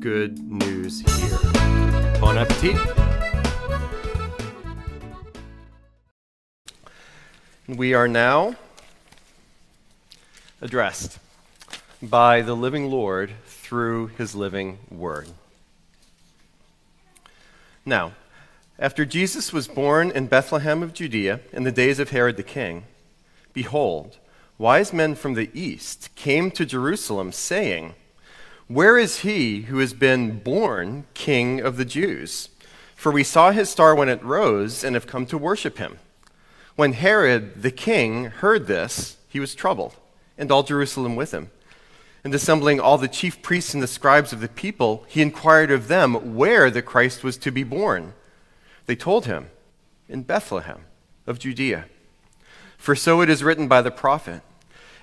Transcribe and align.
good 0.00 0.38
news 0.38 1.00
here? 1.00 1.38
Bon 2.20 2.38
appetit! 2.38 2.74
We 7.68 7.92
are 7.92 8.08
now 8.08 8.56
addressed 10.62 11.18
by 12.02 12.40
the 12.40 12.56
living 12.56 12.90
Lord 12.90 13.32
through 13.44 14.06
his 14.08 14.34
living 14.34 14.78
word. 14.90 15.28
Now, 17.84 18.12
after 18.78 19.04
Jesus 19.04 19.52
was 19.52 19.68
born 19.68 20.10
in 20.10 20.28
Bethlehem 20.28 20.82
of 20.82 20.94
Judea 20.94 21.40
in 21.52 21.64
the 21.64 21.72
days 21.72 21.98
of 21.98 22.08
Herod 22.08 22.38
the 22.38 22.42
king, 22.42 22.84
behold, 23.52 24.16
wise 24.56 24.94
men 24.94 25.14
from 25.14 25.34
the 25.34 25.50
east 25.52 26.08
came 26.14 26.50
to 26.52 26.64
Jerusalem, 26.64 27.32
saying, 27.32 27.94
Where 28.70 28.96
is 28.96 29.22
he 29.22 29.62
who 29.62 29.78
has 29.78 29.92
been 29.92 30.38
born 30.38 31.04
king 31.12 31.58
of 31.58 31.76
the 31.76 31.84
Jews? 31.84 32.50
For 32.94 33.10
we 33.10 33.24
saw 33.24 33.50
his 33.50 33.68
star 33.68 33.96
when 33.96 34.08
it 34.08 34.22
rose 34.22 34.84
and 34.84 34.94
have 34.94 35.08
come 35.08 35.26
to 35.26 35.36
worship 35.36 35.78
him. 35.78 35.98
When 36.76 36.92
Herod 36.92 37.62
the 37.62 37.72
king 37.72 38.26
heard 38.26 38.68
this, 38.68 39.16
he 39.26 39.40
was 39.40 39.56
troubled, 39.56 39.96
and 40.38 40.52
all 40.52 40.62
Jerusalem 40.62 41.16
with 41.16 41.34
him. 41.34 41.50
And 42.22 42.32
assembling 42.32 42.78
all 42.78 42.96
the 42.96 43.08
chief 43.08 43.42
priests 43.42 43.74
and 43.74 43.82
the 43.82 43.88
scribes 43.88 44.32
of 44.32 44.38
the 44.38 44.46
people, 44.46 45.04
he 45.08 45.20
inquired 45.20 45.72
of 45.72 45.88
them 45.88 46.36
where 46.36 46.70
the 46.70 46.80
Christ 46.80 47.24
was 47.24 47.36
to 47.38 47.50
be 47.50 47.64
born. 47.64 48.14
They 48.86 48.94
told 48.94 49.26
him, 49.26 49.50
In 50.08 50.22
Bethlehem 50.22 50.84
of 51.26 51.40
Judea. 51.40 51.86
For 52.78 52.94
so 52.94 53.20
it 53.20 53.28
is 53.28 53.42
written 53.42 53.66
by 53.66 53.82
the 53.82 53.90
prophet 53.90 54.42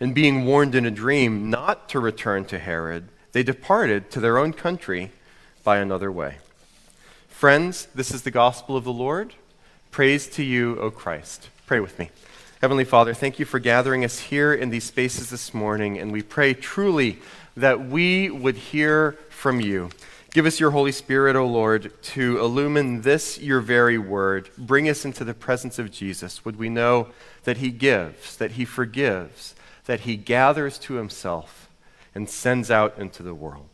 And 0.00 0.14
being 0.14 0.46
warned 0.46 0.74
in 0.74 0.86
a 0.86 0.90
dream 0.90 1.50
not 1.50 1.90
to 1.90 2.00
return 2.00 2.46
to 2.46 2.58
Herod, 2.58 3.08
they 3.32 3.42
departed 3.42 4.10
to 4.10 4.20
their 4.20 4.38
own 4.38 4.54
country 4.54 5.12
by 5.62 5.76
another 5.76 6.10
way. 6.10 6.38
Friends, 7.28 7.86
this 7.94 8.10
is 8.10 8.22
the 8.22 8.30
gospel 8.30 8.76
of 8.76 8.84
the 8.84 8.92
Lord. 8.92 9.34
Praise 9.90 10.26
to 10.30 10.42
you, 10.42 10.78
O 10.78 10.90
Christ. 10.90 11.50
Pray 11.66 11.80
with 11.80 11.98
me. 11.98 12.10
Heavenly 12.62 12.84
Father, 12.84 13.12
thank 13.12 13.38
you 13.38 13.44
for 13.44 13.58
gathering 13.58 14.04
us 14.04 14.18
here 14.18 14.52
in 14.54 14.70
these 14.70 14.84
spaces 14.84 15.30
this 15.30 15.52
morning, 15.52 15.98
and 15.98 16.12
we 16.12 16.22
pray 16.22 16.54
truly 16.54 17.18
that 17.56 17.86
we 17.88 18.30
would 18.30 18.56
hear 18.56 19.12
from 19.28 19.60
you. 19.60 19.90
Give 20.32 20.46
us 20.46 20.60
your 20.60 20.70
Holy 20.70 20.92
Spirit, 20.92 21.36
O 21.36 21.46
Lord, 21.46 21.92
to 22.02 22.38
illumine 22.38 23.02
this, 23.02 23.38
your 23.40 23.60
very 23.60 23.98
word. 23.98 24.48
Bring 24.56 24.88
us 24.88 25.04
into 25.04 25.24
the 25.24 25.34
presence 25.34 25.78
of 25.78 25.90
Jesus. 25.90 26.44
Would 26.44 26.58
we 26.58 26.68
know 26.68 27.08
that 27.44 27.56
he 27.56 27.70
gives, 27.70 28.36
that 28.36 28.52
he 28.52 28.64
forgives, 28.64 29.54
that 29.86 30.00
he 30.00 30.16
gathers 30.16 30.78
to 30.78 30.94
himself 30.94 31.68
and 32.14 32.28
sends 32.28 32.70
out 32.70 32.98
into 32.98 33.22
the 33.22 33.34
world. 33.34 33.68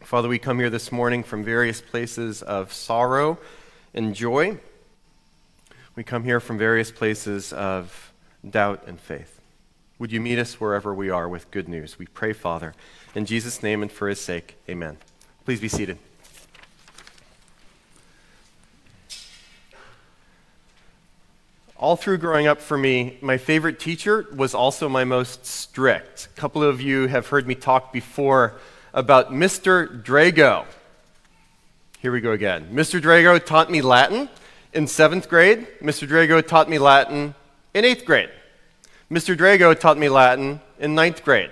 Father, 0.00 0.28
we 0.28 0.38
come 0.38 0.58
here 0.58 0.70
this 0.70 0.92
morning 0.92 1.22
from 1.22 1.42
various 1.42 1.80
places 1.80 2.42
of 2.42 2.72
sorrow 2.72 3.38
and 3.94 4.14
joy. 4.14 4.58
We 5.96 6.04
come 6.04 6.24
here 6.24 6.40
from 6.40 6.58
various 6.58 6.90
places 6.90 7.52
of 7.52 8.12
doubt 8.48 8.84
and 8.86 9.00
faith. 9.00 9.40
Would 9.98 10.12
you 10.12 10.20
meet 10.20 10.38
us 10.38 10.60
wherever 10.60 10.92
we 10.92 11.08
are 11.08 11.28
with 11.28 11.50
good 11.50 11.68
news? 11.68 11.98
We 11.98 12.06
pray, 12.06 12.32
Father. 12.32 12.74
In 13.14 13.24
Jesus' 13.24 13.62
name 13.62 13.80
and 13.80 13.90
for 13.90 14.08
his 14.08 14.20
sake, 14.20 14.56
amen. 14.68 14.98
Please 15.44 15.60
be 15.60 15.68
seated. 15.68 15.98
All 21.76 21.96
through 21.96 22.18
growing 22.18 22.46
up 22.46 22.60
for 22.60 22.78
me, 22.78 23.18
my 23.20 23.36
favorite 23.36 23.80
teacher 23.80 24.26
was 24.34 24.54
also 24.54 24.88
my 24.88 25.02
most 25.02 25.44
strict. 25.44 26.28
A 26.36 26.40
couple 26.40 26.62
of 26.62 26.80
you 26.80 27.08
have 27.08 27.26
heard 27.26 27.48
me 27.48 27.56
talk 27.56 27.92
before 27.92 28.54
about 28.92 29.32
Mr. 29.32 30.02
Drago. 30.02 30.66
Here 31.98 32.12
we 32.12 32.20
go 32.20 32.30
again. 32.30 32.68
Mr. 32.72 33.00
Drago 33.00 33.44
taught 33.44 33.72
me 33.72 33.82
Latin 33.82 34.28
in 34.72 34.86
seventh 34.86 35.28
grade, 35.28 35.66
Mr. 35.80 36.08
Drago 36.08 36.46
taught 36.46 36.68
me 36.68 36.78
Latin 36.78 37.34
in 37.74 37.84
eighth 37.84 38.04
grade. 38.04 38.30
Mr. 39.10 39.36
Drago 39.36 39.78
taught 39.78 39.98
me 39.98 40.08
Latin 40.08 40.60
in 40.78 40.94
ninth 40.94 41.24
grade. 41.24 41.50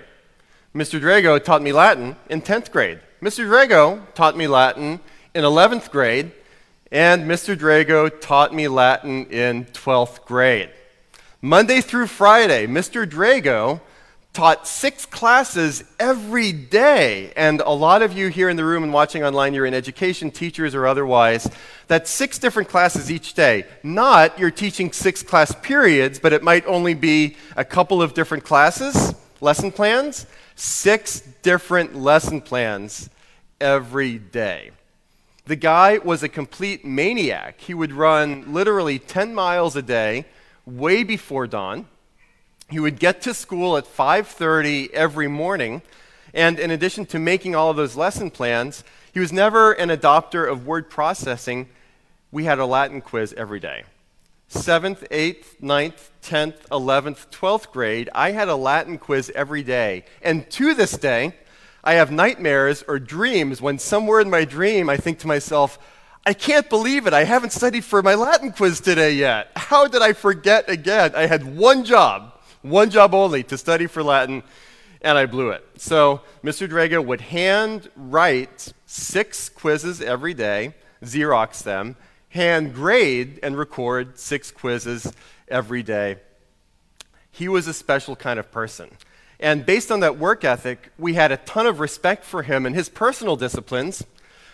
Mr. 0.73 0.99
Drago 0.99 1.41
taught 1.43 1.61
me 1.61 1.71
Latin 1.71 2.15
in 2.29 2.41
10th 2.41 2.71
grade. 2.71 2.99
Mr. 3.21 3.45
Drago 3.45 4.01
taught 4.15 4.35
me 4.35 4.47
Latin 4.47 4.99
in 5.35 5.43
11th 5.43 5.91
grade. 5.91 6.31
And 6.93 7.23
Mr. 7.23 7.57
Drago 7.57 8.07
taught 8.21 8.53
me 8.53 8.67
Latin 8.67 9.25
in 9.31 9.65
12th 9.65 10.25
grade. 10.25 10.69
Monday 11.41 11.81
through 11.81 12.05
Friday, 12.05 12.67
Mr. 12.67 13.09
Drago 13.09 13.81
taught 14.31 14.67
six 14.67 15.03
classes 15.07 15.83
every 15.99 16.51
day. 16.51 17.33
And 17.35 17.61
a 17.61 17.71
lot 17.71 18.03
of 18.03 18.13
you 18.13 18.27
here 18.27 18.47
in 18.47 18.57
the 18.57 18.63
room 18.63 18.83
and 18.83 18.93
watching 18.93 19.23
online, 19.23 19.55
you're 19.55 19.65
in 19.65 19.73
education, 19.73 20.29
teachers 20.29 20.75
or 20.75 20.85
otherwise. 20.85 21.49
That's 21.87 22.11
six 22.11 22.37
different 22.37 22.69
classes 22.69 23.09
each 23.09 23.33
day. 23.33 23.65
Not 23.81 24.37
you're 24.37 24.51
teaching 24.51 24.91
six 24.91 25.23
class 25.23 25.51
periods, 25.63 26.19
but 26.19 26.31
it 26.31 26.43
might 26.43 26.63
only 26.67 26.93
be 26.93 27.37
a 27.57 27.65
couple 27.65 28.03
of 28.03 28.13
different 28.13 28.43
classes, 28.43 29.15
lesson 29.41 29.71
plans. 29.71 30.27
Six 30.53 31.21
different 31.41 31.95
lesson 31.95 32.39
plans 32.39 33.09
every 33.59 34.19
day. 34.19 34.69
The 35.45 35.55
guy 35.55 35.97
was 35.97 36.23
a 36.23 36.29
complete 36.29 36.85
maniac. 36.85 37.59
He 37.59 37.73
would 37.73 37.91
run 37.91 38.53
literally 38.53 38.99
10 38.99 39.35
miles 39.35 39.75
a 39.75 39.81
day 39.81 40.25
way 40.65 41.03
before 41.03 41.47
dawn 41.47 41.87
he 42.73 42.79
would 42.79 42.99
get 42.99 43.21
to 43.21 43.33
school 43.33 43.77
at 43.77 43.85
5:30 43.85 44.89
every 44.93 45.27
morning, 45.27 45.83
and 46.33 46.59
in 46.59 46.71
addition 46.71 47.05
to 47.07 47.19
making 47.19 47.55
all 47.55 47.69
of 47.69 47.77
those 47.77 47.95
lesson 47.95 48.31
plans, 48.31 48.83
he 49.13 49.19
was 49.19 49.31
never 49.31 49.73
an 49.73 49.89
adopter 49.89 50.49
of 50.49 50.65
word 50.65 50.89
processing. 50.89 51.69
We 52.31 52.45
had 52.45 52.57
a 52.57 52.65
Latin 52.65 53.01
quiz 53.01 53.33
every 53.37 53.59
day. 53.59 53.83
7th, 54.49 55.05
8th, 55.11 55.55
9th, 55.61 56.09
10th, 56.21 56.67
11th, 56.71 57.29
12th 57.29 57.71
grade, 57.71 58.09
I 58.13 58.31
had 58.31 58.49
a 58.49 58.55
Latin 58.55 58.97
quiz 58.97 59.31
every 59.35 59.63
day. 59.63 60.05
And 60.21 60.49
to 60.51 60.73
this 60.73 60.93
day, 60.93 61.33
I 61.83 61.93
have 61.95 62.11
nightmares 62.11 62.83
or 62.87 62.99
dreams 62.99 63.61
when 63.61 63.79
somewhere 63.79 64.19
in 64.19 64.29
my 64.29 64.45
dream 64.45 64.89
I 64.89 64.97
think 64.97 65.19
to 65.19 65.27
myself, 65.27 65.77
I 66.25 66.33
can't 66.33 66.69
believe 66.69 67.07
it. 67.07 67.13
I 67.13 67.25
haven't 67.25 67.51
studied 67.51 67.83
for 67.83 68.01
my 68.01 68.15
Latin 68.15 68.51
quiz 68.51 68.79
today 68.79 69.13
yet. 69.13 69.49
How 69.55 69.87
did 69.87 70.01
I 70.01 70.13
forget 70.13 70.69
again? 70.69 71.11
I 71.15 71.25
had 71.25 71.57
one 71.57 71.83
job 71.83 72.33
one 72.63 72.89
job 72.89 73.13
only 73.13 73.43
to 73.43 73.57
study 73.57 73.87
for 73.87 74.01
Latin, 74.01 74.41
and 75.01 75.17
I 75.17 75.25
blew 75.25 75.49
it. 75.49 75.65
So 75.77 76.21
Mr. 76.43 76.67
Drago 76.67 77.05
would 77.05 77.21
hand 77.21 77.89
write 77.95 78.73
six 78.85 79.49
quizzes 79.49 80.01
every 80.01 80.33
day. 80.33 80.73
Xerox 81.03 81.61
them, 81.63 81.97
hand 82.29 82.73
grade 82.73 83.39
and 83.43 83.57
record 83.57 84.17
six 84.17 84.49
quizzes 84.49 85.11
every 85.49 85.83
day. 85.83 86.15
He 87.29 87.49
was 87.49 87.67
a 87.67 87.73
special 87.73 88.15
kind 88.15 88.39
of 88.39 88.51
person. 88.51 88.89
And 89.43 89.65
based 89.65 89.91
on 89.91 89.99
that 89.99 90.17
work 90.17 90.45
ethic, 90.45 90.89
we 90.97 91.15
had 91.15 91.33
a 91.33 91.37
ton 91.37 91.67
of 91.67 91.81
respect 91.81 92.23
for 92.23 92.43
him 92.43 92.65
and 92.65 92.73
his 92.73 92.87
personal 92.87 93.35
disciplines, 93.35 94.05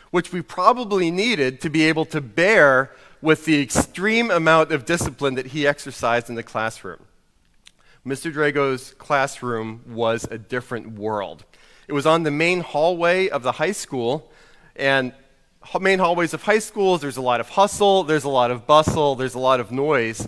which 0.10 0.34
we 0.34 0.42
probably 0.42 1.12
needed 1.12 1.62
to 1.62 1.70
be 1.70 1.84
able 1.84 2.06
to 2.06 2.20
bear 2.20 2.90
with 3.22 3.46
the 3.46 3.62
extreme 3.62 4.32
amount 4.32 4.72
of 4.72 4.86
discipline 4.86 5.36
that 5.36 5.46
he 5.46 5.68
exercised 5.68 6.28
in 6.28 6.34
the 6.34 6.42
classroom. 6.42 7.06
Mr. 8.04 8.34
Drago's 8.34 8.96
classroom 8.98 9.84
was 9.88 10.28
a 10.32 10.40
different 10.40 10.98
world. 10.98 11.46
It 11.88 11.94
was 11.94 12.08
on 12.08 12.24
the 12.24 12.32
main 12.32 12.62
hallway 12.62 13.30
of 13.30 13.44
the 13.44 13.52
high 13.52 13.74
school, 13.74 14.32
and 14.76 15.14
main 15.80 16.00
hallways 16.00 16.34
of 16.34 16.42
high 16.42 16.58
schools, 16.58 17.00
there's 17.00 17.18
a 17.18 17.22
lot 17.22 17.40
of 17.40 17.50
hustle, 17.50 18.06
there's 18.06 18.24
a 18.24 18.30
lot 18.30 18.50
of 18.50 18.66
bustle, 18.66 19.14
there's 19.14 19.36
a 19.36 19.40
lot 19.40 19.60
of 19.60 19.72
noise. 19.72 20.28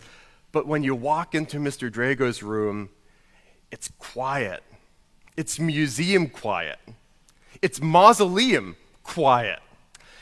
But 0.51 0.67
when 0.67 0.83
you 0.83 0.93
walk 0.93 1.33
into 1.33 1.57
Mr. 1.57 1.91
Drago's 1.91 2.43
room, 2.43 2.89
it's 3.71 3.89
quiet. 3.97 4.63
It's 5.38 5.59
museum 5.59 6.27
quiet. 6.27 6.79
It's 7.62 7.81
mausoleum 7.81 8.75
quiet. 9.03 9.59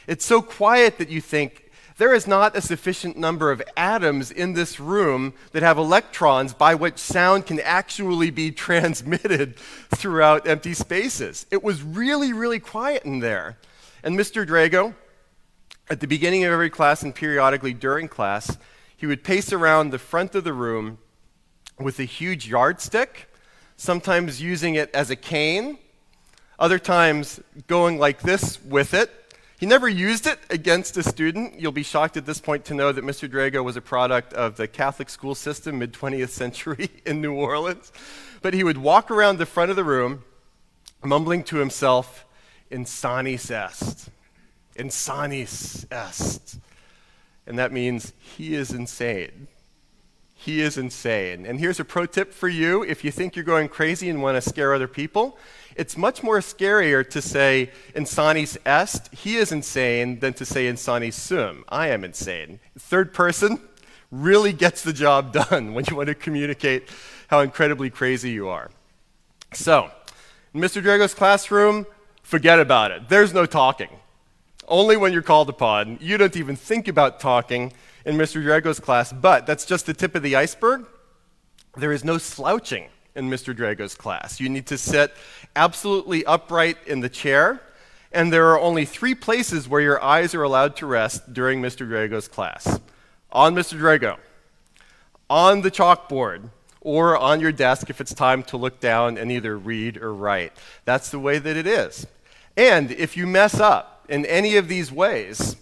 It's 0.08 0.26
so 0.26 0.42
quiet 0.42 0.98
that 0.98 1.10
you 1.10 1.22
think 1.22 1.70
there 1.98 2.14
is 2.14 2.26
not 2.26 2.56
a 2.56 2.62
sufficient 2.62 3.18
number 3.18 3.52
of 3.52 3.62
atoms 3.76 4.32
in 4.32 4.54
this 4.54 4.80
room 4.80 5.34
that 5.52 5.64
have 5.64 5.78
electrons 5.78 6.54
by 6.54 6.74
which 6.74 6.98
sound 6.98 7.46
can 7.46 7.60
actually 7.60 8.32
be 8.32 8.52
transmitted 8.68 9.58
throughout 9.58 10.48
empty 10.48 10.74
spaces. 10.74 11.46
It 11.52 11.62
was 11.62 11.84
really, 11.84 12.32
really 12.32 12.60
quiet 12.60 13.04
in 13.04 13.20
there. 13.20 13.58
And 14.04 14.18
Mr. 14.18 14.48
Drago, 14.48 14.96
at 15.90 16.00
the 16.00 16.08
beginning 16.08 16.46
of 16.46 16.54
every 16.54 16.70
class 16.70 17.04
and 17.04 17.14
periodically 17.14 17.74
during 17.74 18.08
class, 18.08 18.58
he 18.96 19.06
would 19.06 19.24
pace 19.24 19.52
around 19.52 19.90
the 19.90 20.00
front 20.00 20.36
of 20.36 20.44
the 20.44 20.54
room 20.54 21.00
with 21.78 22.00
a 22.00 22.04
huge 22.04 22.48
yardstick 22.48 23.29
sometimes 23.80 24.42
using 24.42 24.76
it 24.76 24.94
as 24.94 25.10
a 25.10 25.16
cane, 25.16 25.78
other 26.60 26.78
times 26.78 27.40
going 27.68 27.98
like 27.98 28.20
this 28.20 28.62
with 28.66 28.94
it. 28.94 29.10
He 29.58 29.66
never 29.66 29.88
used 29.88 30.28
it 30.28 30.38
against 30.50 30.98
a 30.98 31.04
student. 31.04 31.58
You'll 31.60 31.72
be 31.72 31.84
shocked 31.84 32.18
at 32.18 32.26
this 32.26 32.42
point 32.42 32.66
to 32.66 32.74
know 32.74 32.92
that 32.92 33.06
Mr. 33.06 33.30
Drago 33.30 33.64
was 33.64 33.78
a 33.78 33.82
product 33.82 34.34
of 34.34 34.58
the 34.58 34.68
Catholic 34.68 35.10
school 35.10 35.34
system 35.34 35.80
mid 35.80 35.94
20th 35.94 36.30
century 36.30 36.90
in 37.06 37.22
New 37.22 37.34
Orleans. 37.34 37.94
But 38.42 38.54
he 38.54 38.66
would 38.66 38.78
walk 38.78 39.10
around 39.10 39.38
the 39.38 39.46
front 39.46 39.70
of 39.70 39.78
the 39.78 39.86
room, 39.86 40.24
mumbling 41.02 41.44
to 41.46 41.58
himself, 41.58 42.26
Insanis 42.70 43.50
est. 43.50 44.10
Insanis 44.76 45.86
est. 45.90 46.60
And 47.48 47.58
that 47.58 47.72
means 47.72 48.12
he 48.20 48.56
is 48.56 48.72
insane. 48.72 49.48
He 50.42 50.62
is 50.62 50.78
insane. 50.78 51.46
And 51.46 51.60
here's 51.60 51.82
a 51.82 51.86
pro 51.86 52.06
tip 52.06 52.34
for 52.34 52.48
you 52.48 52.82
if 52.82 53.04
you 53.04 53.12
think 53.12 53.36
you're 53.36 53.44
going 53.44 53.68
crazy 53.68 54.10
and 54.10 54.24
want 54.24 54.42
to 54.42 54.50
scare 54.50 54.74
other 54.74 54.88
people. 54.88 55.38
It's 55.76 55.98
much 55.98 56.24
more 56.24 56.40
scarier 56.40 57.08
to 57.10 57.22
say 57.22 57.72
insanis 57.94 58.58
est, 58.66 59.14
he 59.14 59.36
is 59.36 59.52
insane, 59.52 60.20
than 60.20 60.32
to 60.36 60.46
say 60.46 60.72
insanis 60.72 61.16
sum, 61.16 61.66
I 61.68 61.90
am 61.90 62.06
insane. 62.06 62.62
Third 62.78 63.14
person 63.14 63.60
really 64.12 64.54
gets 64.54 64.82
the 64.82 64.94
job 64.94 65.34
done 65.50 65.74
when 65.74 65.84
you 65.90 65.98
want 65.98 66.08
to 66.08 66.16
communicate 66.16 66.88
how 67.28 67.42
incredibly 67.42 67.90
crazy 67.90 68.30
you 68.30 68.48
are. 68.48 68.72
So, 69.52 69.92
in 70.54 70.62
Mr. 70.62 70.82
Drago's 70.82 71.14
classroom, 71.14 71.86
forget 72.24 72.62
about 72.62 72.92
it. 72.92 73.10
There's 73.10 73.34
no 73.34 73.46
talking. 73.46 73.90
Only 74.70 74.96
when 74.96 75.12
you're 75.12 75.22
called 75.22 75.50
upon. 75.50 75.98
You 76.00 76.18
don't 76.18 76.38
even 76.38 76.56
think 76.56 76.88
about 76.88 77.20
talking 77.20 77.74
in 78.10 78.18
Mr. 78.18 78.42
Drago's 78.42 78.80
class, 78.80 79.14
but 79.14 79.46
that's 79.46 79.66
just 79.66 79.86
the 79.86 79.94
tip 79.94 80.16
of 80.16 80.24
the 80.24 80.36
iceberg. 80.36 80.88
There 81.78 81.92
is 81.92 82.04
no 82.04 82.18
slouching 82.18 82.88
in 83.14 83.30
Mr. 83.30 83.56
Drago's 83.56 83.94
class. 83.94 84.40
You 84.40 84.50
need 84.50 84.66
to 84.66 84.80
sit 84.80 85.14
absolutely 85.56 86.26
upright 86.26 86.78
in 86.88 87.02
the 87.02 87.10
chair, 87.10 87.62
and 88.12 88.34
there 88.34 88.48
are 88.50 88.60
only 88.60 88.84
three 88.84 89.14
places 89.14 89.70
where 89.70 89.80
your 89.80 90.04
eyes 90.04 90.34
are 90.34 90.42
allowed 90.42 90.76
to 90.78 90.88
rest 90.88 91.32
during 91.34 91.62
Mr. 91.62 91.88
Drago's 91.88 92.28
class 92.28 92.80
on 93.32 93.54
Mr. 93.54 93.80
Drago, 93.80 94.18
on 95.30 95.62
the 95.62 95.70
chalkboard, 95.70 96.50
or 96.82 97.16
on 97.16 97.40
your 97.40 97.52
desk 97.52 97.92
if 97.92 98.02
it's 98.02 98.16
time 98.16 98.42
to 98.42 98.58
look 98.58 98.80
down 98.80 99.20
and 99.20 99.32
either 99.32 99.56
read 99.56 99.98
or 99.98 100.16
write. 100.16 100.52
That's 100.84 101.12
the 101.12 101.20
way 101.20 101.38
that 101.38 101.56
it 101.56 101.68
is. 101.68 102.08
And 102.58 102.90
if 102.90 103.16
you 103.16 103.28
mess 103.28 103.60
up 103.60 104.04
in 104.10 104.26
any 104.26 104.58
of 104.58 104.68
these 104.68 104.92
ways, 104.92 105.58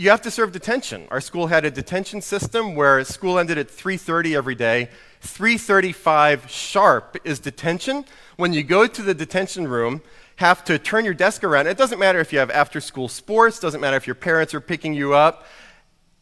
you 0.00 0.10
have 0.10 0.22
to 0.22 0.30
serve 0.30 0.52
detention. 0.52 1.08
Our 1.10 1.20
school 1.20 1.48
had 1.48 1.64
a 1.64 1.72
detention 1.72 2.20
system 2.20 2.76
where 2.76 3.02
school 3.02 3.36
ended 3.36 3.58
at 3.58 3.68
3:30 3.68 4.36
every 4.36 4.54
day. 4.54 4.90
3:35 5.20 6.48
sharp 6.48 7.16
is 7.24 7.40
detention. 7.40 8.04
When 8.36 8.52
you 8.52 8.62
go 8.62 8.86
to 8.86 9.02
the 9.02 9.12
detention 9.12 9.66
room, 9.66 10.00
have 10.36 10.62
to 10.66 10.78
turn 10.78 11.04
your 11.04 11.14
desk 11.14 11.42
around. 11.42 11.66
It 11.66 11.76
doesn't 11.76 11.98
matter 11.98 12.20
if 12.20 12.32
you 12.32 12.38
have 12.38 12.50
after-school 12.52 13.08
sports, 13.08 13.58
doesn't 13.58 13.80
matter 13.80 13.96
if 13.96 14.06
your 14.06 14.14
parents 14.14 14.54
are 14.54 14.60
picking 14.60 14.94
you 14.94 15.14
up. 15.14 15.44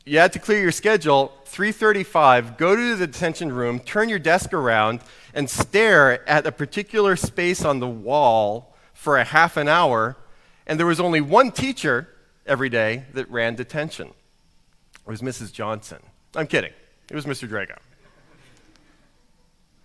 You 0.06 0.20
had 0.20 0.32
to 0.32 0.38
clear 0.38 0.62
your 0.62 0.72
schedule. 0.72 1.34
3:35, 1.44 2.56
go 2.56 2.74
to 2.74 2.96
the 2.96 3.06
detention 3.06 3.52
room, 3.52 3.78
turn 3.78 4.08
your 4.08 4.18
desk 4.18 4.54
around 4.54 5.00
and 5.34 5.50
stare 5.50 6.26
at 6.26 6.46
a 6.46 6.52
particular 6.52 7.14
space 7.14 7.62
on 7.62 7.80
the 7.80 7.86
wall 7.86 8.74
for 8.94 9.18
a 9.18 9.24
half 9.24 9.58
an 9.58 9.68
hour. 9.68 10.16
And 10.66 10.78
there 10.78 10.86
was 10.86 10.98
only 10.98 11.20
one 11.20 11.50
teacher 11.50 12.08
every 12.46 12.68
day 12.68 13.04
that 13.12 13.30
ran 13.30 13.54
detention. 13.54 14.08
It 14.08 15.10
was 15.10 15.22
Mrs. 15.22 15.52
Johnson. 15.52 16.02
I'm 16.34 16.46
kidding. 16.46 16.72
It 17.10 17.14
was 17.14 17.24
Mr. 17.24 17.48
Drago. 17.48 17.78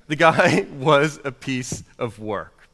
The 0.08 0.16
guy 0.16 0.66
was 0.74 1.20
a 1.24 1.32
piece 1.32 1.84
of 2.00 2.20
work. 2.20 2.68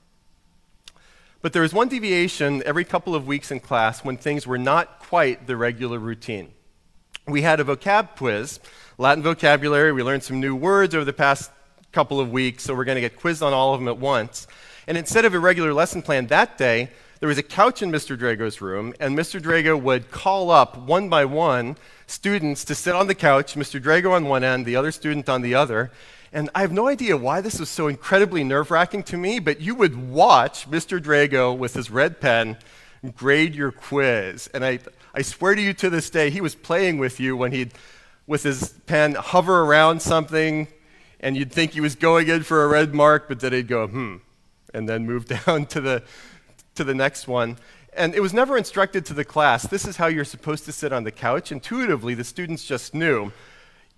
But 1.41 1.53
there 1.53 1.61
was 1.61 1.73
one 1.73 1.87
deviation 1.87 2.63
every 2.65 2.83
couple 2.83 3.13
of 3.13 3.27
weeks 3.27 3.51
in 3.51 3.59
class 3.59 4.03
when 4.03 4.17
things 4.17 4.47
were 4.47 4.57
not 4.57 4.99
quite 4.99 5.47
the 5.47 5.55
regular 5.55 5.99
routine. 5.99 6.51
We 7.27 7.41
had 7.41 7.59
a 7.59 7.63
vocab 7.63 8.15
quiz, 8.15 8.59
Latin 8.97 9.23
vocabulary. 9.23 9.91
We 9.91 10.01
learned 10.01 10.23
some 10.23 10.39
new 10.39 10.55
words 10.55 10.95
over 10.95 11.05
the 11.05 11.13
past 11.13 11.51
couple 11.91 12.19
of 12.19 12.31
weeks, 12.31 12.63
so 12.63 12.73
we're 12.73 12.85
going 12.85 12.95
to 12.95 13.01
get 13.01 13.19
quizzed 13.19 13.43
on 13.43 13.53
all 13.53 13.73
of 13.73 13.79
them 13.79 13.87
at 13.87 13.97
once. 13.97 14.47
And 14.87 14.97
instead 14.97 15.25
of 15.25 15.33
a 15.33 15.39
regular 15.39 15.73
lesson 15.73 16.01
plan 16.01 16.27
that 16.27 16.57
day, 16.57 16.89
there 17.19 17.29
was 17.29 17.37
a 17.37 17.43
couch 17.43 17.81
in 17.81 17.91
Mr. 17.91 18.17
Drago's 18.17 18.61
room, 18.61 18.93
and 18.99 19.17
Mr. 19.17 19.41
Drago 19.41 19.79
would 19.81 20.11
call 20.11 20.51
up 20.51 20.77
one 20.77 21.09
by 21.09 21.25
one 21.25 21.77
students 22.05 22.63
to 22.65 22.75
sit 22.75 22.93
on 22.93 23.07
the 23.07 23.15
couch, 23.15 23.55
Mr. 23.55 23.81
Drago 23.81 24.11
on 24.11 24.25
one 24.25 24.43
end, 24.43 24.65
the 24.65 24.75
other 24.75 24.91
student 24.91 25.27
on 25.27 25.41
the 25.41 25.55
other. 25.55 25.91
And 26.31 26.49
I 26.53 26.61
have 26.61 26.71
no 26.71 26.87
idea 26.87 27.17
why 27.17 27.41
this 27.41 27.59
was 27.59 27.69
so 27.69 27.87
incredibly 27.87 28.43
nerve 28.43 28.69
wracking 28.69 29.03
to 29.03 29.17
me, 29.17 29.39
but 29.39 29.61
you 29.61 29.73
would 29.75 30.09
watch 30.09 30.69
Mr. 30.69 30.99
Drago 30.99 31.57
with 31.57 31.73
his 31.73 31.89
red 31.89 32.19
pen 32.21 32.57
grade 33.15 33.55
your 33.55 33.71
quiz. 33.71 34.49
And 34.53 34.63
I, 34.63 34.79
I 35.13 35.21
swear 35.21 35.55
to 35.55 35.61
you 35.61 35.73
to 35.73 35.89
this 35.89 36.09
day, 36.09 36.29
he 36.29 36.41
was 36.41 36.55
playing 36.55 36.97
with 36.97 37.19
you 37.19 37.35
when 37.37 37.51
he'd, 37.51 37.73
with 38.25 38.43
his 38.43 38.73
pen, 38.85 39.15
hover 39.15 39.63
around 39.63 40.01
something, 40.01 40.67
and 41.19 41.35
you'd 41.35 41.51
think 41.51 41.71
he 41.71 41.81
was 41.81 41.95
going 41.95 42.27
in 42.27 42.43
for 42.43 42.63
a 42.63 42.67
red 42.67 42.93
mark, 42.93 43.27
but 43.27 43.39
then 43.39 43.53
he'd 43.53 43.67
go, 43.67 43.87
hmm, 43.87 44.17
and 44.73 44.87
then 44.87 45.05
move 45.05 45.25
down 45.45 45.65
to 45.67 45.81
the 45.81 46.03
to 46.77 46.83
the 46.83 46.95
next 46.95 47.27
one. 47.27 47.57
And 47.93 48.15
it 48.15 48.19
was 48.19 48.33
never 48.33 48.57
instructed 48.57 49.05
to 49.07 49.13
the 49.13 49.25
class 49.25 49.63
this 49.67 49.85
is 49.85 49.97
how 49.97 50.07
you're 50.07 50.25
supposed 50.25 50.65
to 50.65 50.71
sit 50.71 50.93
on 50.93 51.03
the 51.03 51.11
couch. 51.11 51.51
Intuitively, 51.51 52.13
the 52.13 52.23
students 52.23 52.63
just 52.63 52.93
knew. 52.93 53.31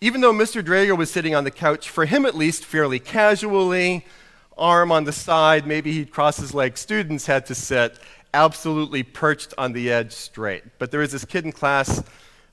Even 0.01 0.21
though 0.21 0.33
Mr. 0.33 0.63
Drago 0.63 0.97
was 0.97 1.11
sitting 1.11 1.35
on 1.35 1.43
the 1.43 1.51
couch, 1.51 1.89
for 1.89 2.05
him 2.05 2.25
at 2.25 2.35
least, 2.35 2.63
fairly 2.63 2.99
casually, 2.99 4.05
arm 4.57 4.91
on 4.91 5.03
the 5.03 5.11
side, 5.11 5.67
maybe 5.67 5.91
he'd 5.91 6.11
cross 6.11 6.37
his 6.37 6.53
legs, 6.53 6.79
students 6.79 7.25
had 7.25 7.45
to 7.47 7.55
sit 7.55 7.99
absolutely 8.33 9.03
perched 9.03 9.53
on 9.57 9.73
the 9.73 9.91
edge 9.91 10.11
straight. 10.11 10.63
But 10.77 10.91
there 10.91 11.01
was 11.01 11.11
this 11.11 11.25
kid 11.25 11.45
in 11.45 11.51
class, 11.51 12.03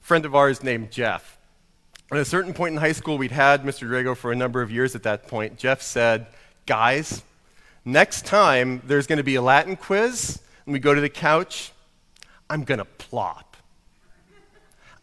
friend 0.01 0.25
of 0.25 0.35
ours 0.35 0.63
named 0.63 0.91
Jeff. 0.91 1.39
At 2.11 2.19
a 2.19 2.25
certain 2.25 2.55
point 2.55 2.73
in 2.73 2.81
high 2.81 2.93
school, 2.93 3.19
we'd 3.19 3.33
had 3.33 3.65
Mr. 3.65 3.89
Drago 3.89 4.17
for 4.17 4.33
a 4.33 4.37
number 4.37 4.63
of 4.63 4.71
years 4.71 4.95
at 4.95 5.03
that 5.03 5.27
point. 5.27 5.59
Jeff 5.59 5.83
said, 5.83 6.27
Guys, 6.65 7.23
Next 7.89 8.27
time 8.27 8.83
there's 8.85 9.07
going 9.07 9.19
to 9.19 9.23
be 9.23 9.37
a 9.37 9.43
Latin 9.43 9.77
quiz 9.77 10.41
and 10.65 10.73
we 10.73 10.81
go 10.81 10.93
to 10.93 11.01
the 11.01 11.09
couch, 11.09 11.71
I'm 12.51 12.65
going 12.65 12.79
to 12.79 12.85
plop. 12.85 13.57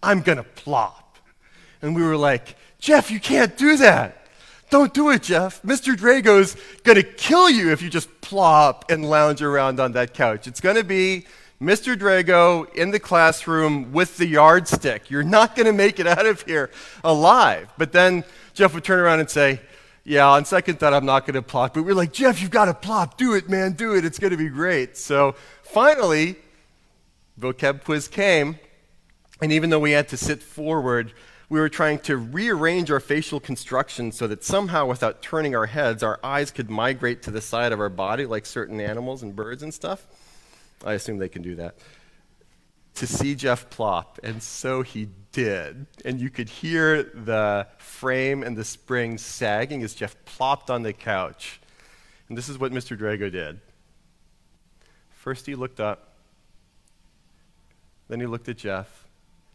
I'm 0.03 0.21
going 0.21 0.37
to 0.37 0.43
plop. 0.43 1.17
And 1.81 1.95
we 1.95 2.03
were 2.03 2.17
like, 2.17 2.57
Jeff, 2.79 3.09
you 3.09 3.21
can't 3.21 3.55
do 3.55 3.77
that. 3.77 4.27
Don't 4.69 4.93
do 4.93 5.11
it, 5.11 5.23
Jeff. 5.23 5.61
Mr. 5.61 5.95
Drago's 5.95 6.57
going 6.83 6.97
to 6.97 7.03
kill 7.03 7.49
you 7.49 7.71
if 7.71 7.81
you 7.81 7.89
just 7.89 8.09
plop 8.19 8.91
and 8.91 9.09
lounge 9.09 9.41
around 9.41 9.79
on 9.79 9.93
that 9.93 10.13
couch. 10.13 10.45
It's 10.45 10.59
going 10.59 10.75
to 10.75 10.83
be 10.83 11.25
Mr. 11.61 11.95
Drago 11.95 12.73
in 12.75 12.91
the 12.91 12.99
classroom 12.99 13.93
with 13.93 14.17
the 14.17 14.25
yardstick. 14.25 15.09
You're 15.09 15.23
not 15.23 15.55
going 15.55 15.67
to 15.67 15.73
make 15.73 16.01
it 16.01 16.07
out 16.07 16.25
of 16.25 16.41
here 16.41 16.69
alive. 17.01 17.69
But 17.77 17.93
then 17.93 18.25
Jeff 18.53 18.73
would 18.73 18.83
turn 18.83 18.99
around 18.99 19.21
and 19.21 19.29
say, 19.29 19.61
yeah, 20.05 20.27
on 20.27 20.43
second 20.43 20.79
thought, 20.79 20.93
I'm 20.93 21.05
not 21.05 21.25
going 21.25 21.35
to 21.35 21.41
plop. 21.41 21.73
But 21.73 21.83
we 21.83 21.91
are 21.91 21.95
like, 21.95 22.11
Jeff, 22.11 22.41
you've 22.41 22.51
got 22.51 22.65
to 22.65 22.73
plop. 22.73 23.17
Do 23.17 23.33
it, 23.35 23.49
man. 23.49 23.71
Do 23.73 23.95
it. 23.95 24.03
It's 24.03 24.19
going 24.19 24.31
to 24.31 24.37
be 24.37 24.49
great. 24.49 24.97
So 24.97 25.35
finally, 25.61 26.35
vocab 27.39 27.83
quiz 27.83 28.07
came. 28.07 28.59
And 29.41 29.51
even 29.51 29.69
though 29.69 29.79
we 29.79 29.91
had 29.91 30.09
to 30.09 30.17
sit 30.17 30.43
forward, 30.43 31.13
we 31.49 31.59
were 31.59 31.69
trying 31.69 31.99
to 31.99 32.17
rearrange 32.17 32.91
our 32.91 32.99
facial 32.99 33.39
construction 33.39 34.11
so 34.11 34.27
that 34.27 34.43
somehow, 34.43 34.85
without 34.85 35.21
turning 35.21 35.55
our 35.55 35.67
heads, 35.67 36.03
our 36.03 36.19
eyes 36.23 36.51
could 36.51 36.69
migrate 36.69 37.21
to 37.23 37.31
the 37.31 37.41
side 37.41 37.71
of 37.71 37.79
our 37.79 37.89
body 37.89 38.25
like 38.25 38.45
certain 38.45 38.81
animals 38.81 39.23
and 39.23 39.35
birds 39.35 39.63
and 39.63 39.73
stuff. 39.73 40.05
I 40.85 40.93
assume 40.93 41.17
they 41.17 41.29
can 41.29 41.41
do 41.41 41.55
that. 41.55 41.75
To 42.95 43.07
see 43.07 43.35
Jeff 43.35 43.69
plop, 43.69 44.19
and 44.23 44.41
so 44.43 44.81
he 44.81 45.09
did. 45.33 45.85
And 46.05 46.21
you 46.21 46.29
could 46.29 46.47
hear 46.47 47.03
the 47.03 47.67
frame 47.77 48.43
and 48.43 48.55
the 48.55 48.63
springs 48.63 49.21
sagging 49.21 49.83
as 49.83 49.93
Jeff 49.93 50.15
plopped 50.23 50.69
on 50.69 50.83
the 50.83 50.93
couch. 50.93 51.59
And 52.29 52.37
this 52.37 52.47
is 52.47 52.57
what 52.57 52.71
Mr. 52.71 52.97
Drago 52.97 53.29
did. 53.29 53.59
First, 55.09 55.45
he 55.45 55.55
looked 55.55 55.79
up, 55.79 56.13
then 58.07 58.19
he 58.19 58.25
looked 58.25 58.47
at 58.49 58.57
Jeff 58.57 59.07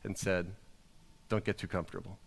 and 0.04 0.16
said, 0.16 0.46
Don't 1.28 1.44
get 1.44 1.58
too 1.58 1.66
comfortable. 1.66 2.18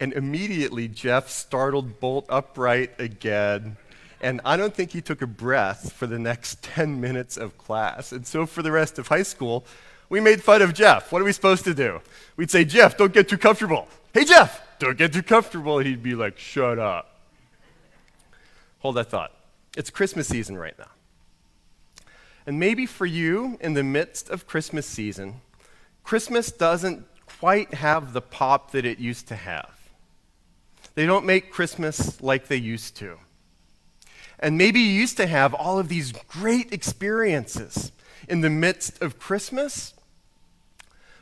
and 0.00 0.12
immediately, 0.12 0.88
Jeff 0.88 1.28
startled 1.28 2.00
bolt 2.00 2.26
upright 2.28 2.98
again. 2.98 3.76
And 4.20 4.40
I 4.44 4.56
don't 4.56 4.74
think 4.74 4.90
he 4.90 5.00
took 5.00 5.22
a 5.22 5.26
breath 5.26 5.92
for 5.92 6.06
the 6.06 6.18
next 6.18 6.62
10 6.62 7.00
minutes 7.00 7.36
of 7.36 7.58
class. 7.58 8.10
And 8.10 8.26
so, 8.26 8.46
for 8.46 8.62
the 8.62 8.72
rest 8.72 8.98
of 8.98 9.08
high 9.08 9.22
school, 9.22 9.66
we 10.08 10.20
made 10.20 10.42
fun 10.42 10.62
of 10.62 10.74
Jeff. 10.74 11.12
What 11.12 11.20
are 11.20 11.24
we 11.24 11.32
supposed 11.32 11.64
to 11.64 11.74
do? 11.74 12.00
We'd 12.36 12.50
say, 12.50 12.64
Jeff, 12.64 12.96
don't 12.96 13.12
get 13.12 13.28
too 13.28 13.38
comfortable. 13.38 13.88
Hey, 14.14 14.24
Jeff, 14.24 14.62
don't 14.78 14.96
get 14.96 15.12
too 15.12 15.22
comfortable. 15.22 15.78
He'd 15.78 16.02
be 16.02 16.14
like, 16.14 16.38
shut 16.38 16.78
up. 16.78 17.20
Hold 18.80 18.96
that 18.96 19.10
thought. 19.10 19.32
It's 19.76 19.90
Christmas 19.90 20.28
season 20.28 20.56
right 20.56 20.78
now. 20.78 20.88
And 22.46 22.58
maybe 22.58 22.86
for 22.86 23.04
you, 23.04 23.58
in 23.60 23.74
the 23.74 23.82
midst 23.82 24.30
of 24.30 24.46
Christmas 24.46 24.86
season, 24.86 25.42
Christmas 26.04 26.50
doesn't 26.50 27.04
quite 27.26 27.74
have 27.74 28.14
the 28.14 28.22
pop 28.22 28.70
that 28.70 28.86
it 28.86 28.98
used 28.98 29.28
to 29.28 29.36
have. 29.36 29.70
They 30.94 31.04
don't 31.04 31.26
make 31.26 31.52
Christmas 31.52 32.20
like 32.22 32.48
they 32.48 32.56
used 32.56 32.96
to. 32.96 33.18
And 34.40 34.56
maybe 34.56 34.80
you 34.80 34.92
used 34.92 35.16
to 35.18 35.26
have 35.26 35.52
all 35.52 35.78
of 35.78 35.88
these 35.88 36.12
great 36.12 36.72
experiences 36.72 37.92
in 38.28 38.40
the 38.40 38.50
midst 38.50 39.02
of 39.02 39.18
Christmas, 39.18 39.94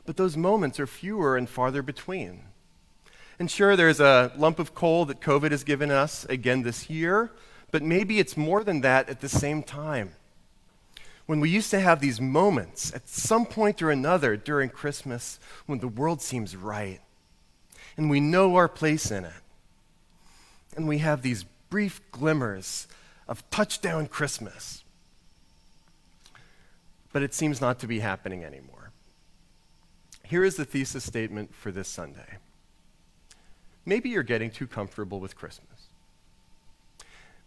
but 0.06 0.16
those 0.16 0.36
moments 0.36 0.80
are 0.80 0.86
fewer 0.86 1.36
and 1.36 1.48
farther 1.48 1.82
between. 1.82 2.42
And 3.38 3.50
sure, 3.50 3.76
there's 3.76 4.00
a 4.00 4.32
lump 4.36 4.58
of 4.58 4.74
coal 4.74 5.04
that 5.06 5.20
COVID 5.20 5.50
has 5.50 5.64
given 5.64 5.90
us 5.90 6.24
again 6.26 6.62
this 6.62 6.88
year, 6.88 7.32
but 7.70 7.82
maybe 7.82 8.18
it's 8.18 8.36
more 8.36 8.64
than 8.64 8.80
that 8.80 9.08
at 9.10 9.20
the 9.20 9.28
same 9.28 9.62
time 9.62 10.12
when 11.26 11.40
we 11.40 11.50
used 11.50 11.70
to 11.72 11.80
have 11.80 12.00
these 12.00 12.20
moments 12.20 12.94
at 12.94 13.08
some 13.08 13.44
point 13.44 13.82
or 13.82 13.90
another 13.90 14.36
during 14.36 14.70
Christmas 14.70 15.38
when 15.66 15.80
the 15.80 15.88
world 15.88 16.22
seems 16.22 16.56
right 16.56 17.00
and 17.96 18.08
we 18.08 18.20
know 18.20 18.56
our 18.56 18.68
place 18.68 19.10
in 19.10 19.24
it. 19.24 19.32
And 20.76 20.86
we 20.86 20.98
have 20.98 21.22
these 21.22 21.44
brief 21.70 22.00
glimmers 22.12 22.86
of 23.26 23.48
touchdown 23.50 24.06
Christmas. 24.06 24.84
But 27.12 27.22
it 27.22 27.32
seems 27.32 27.60
not 27.60 27.78
to 27.80 27.86
be 27.86 28.00
happening 28.00 28.44
anymore. 28.44 28.75
Here 30.28 30.44
is 30.44 30.56
the 30.56 30.64
thesis 30.64 31.04
statement 31.04 31.54
for 31.54 31.70
this 31.70 31.88
Sunday. 31.88 32.38
Maybe 33.84 34.08
you're 34.08 34.24
getting 34.24 34.50
too 34.50 34.66
comfortable 34.66 35.20
with 35.20 35.36
Christmas. 35.36 35.86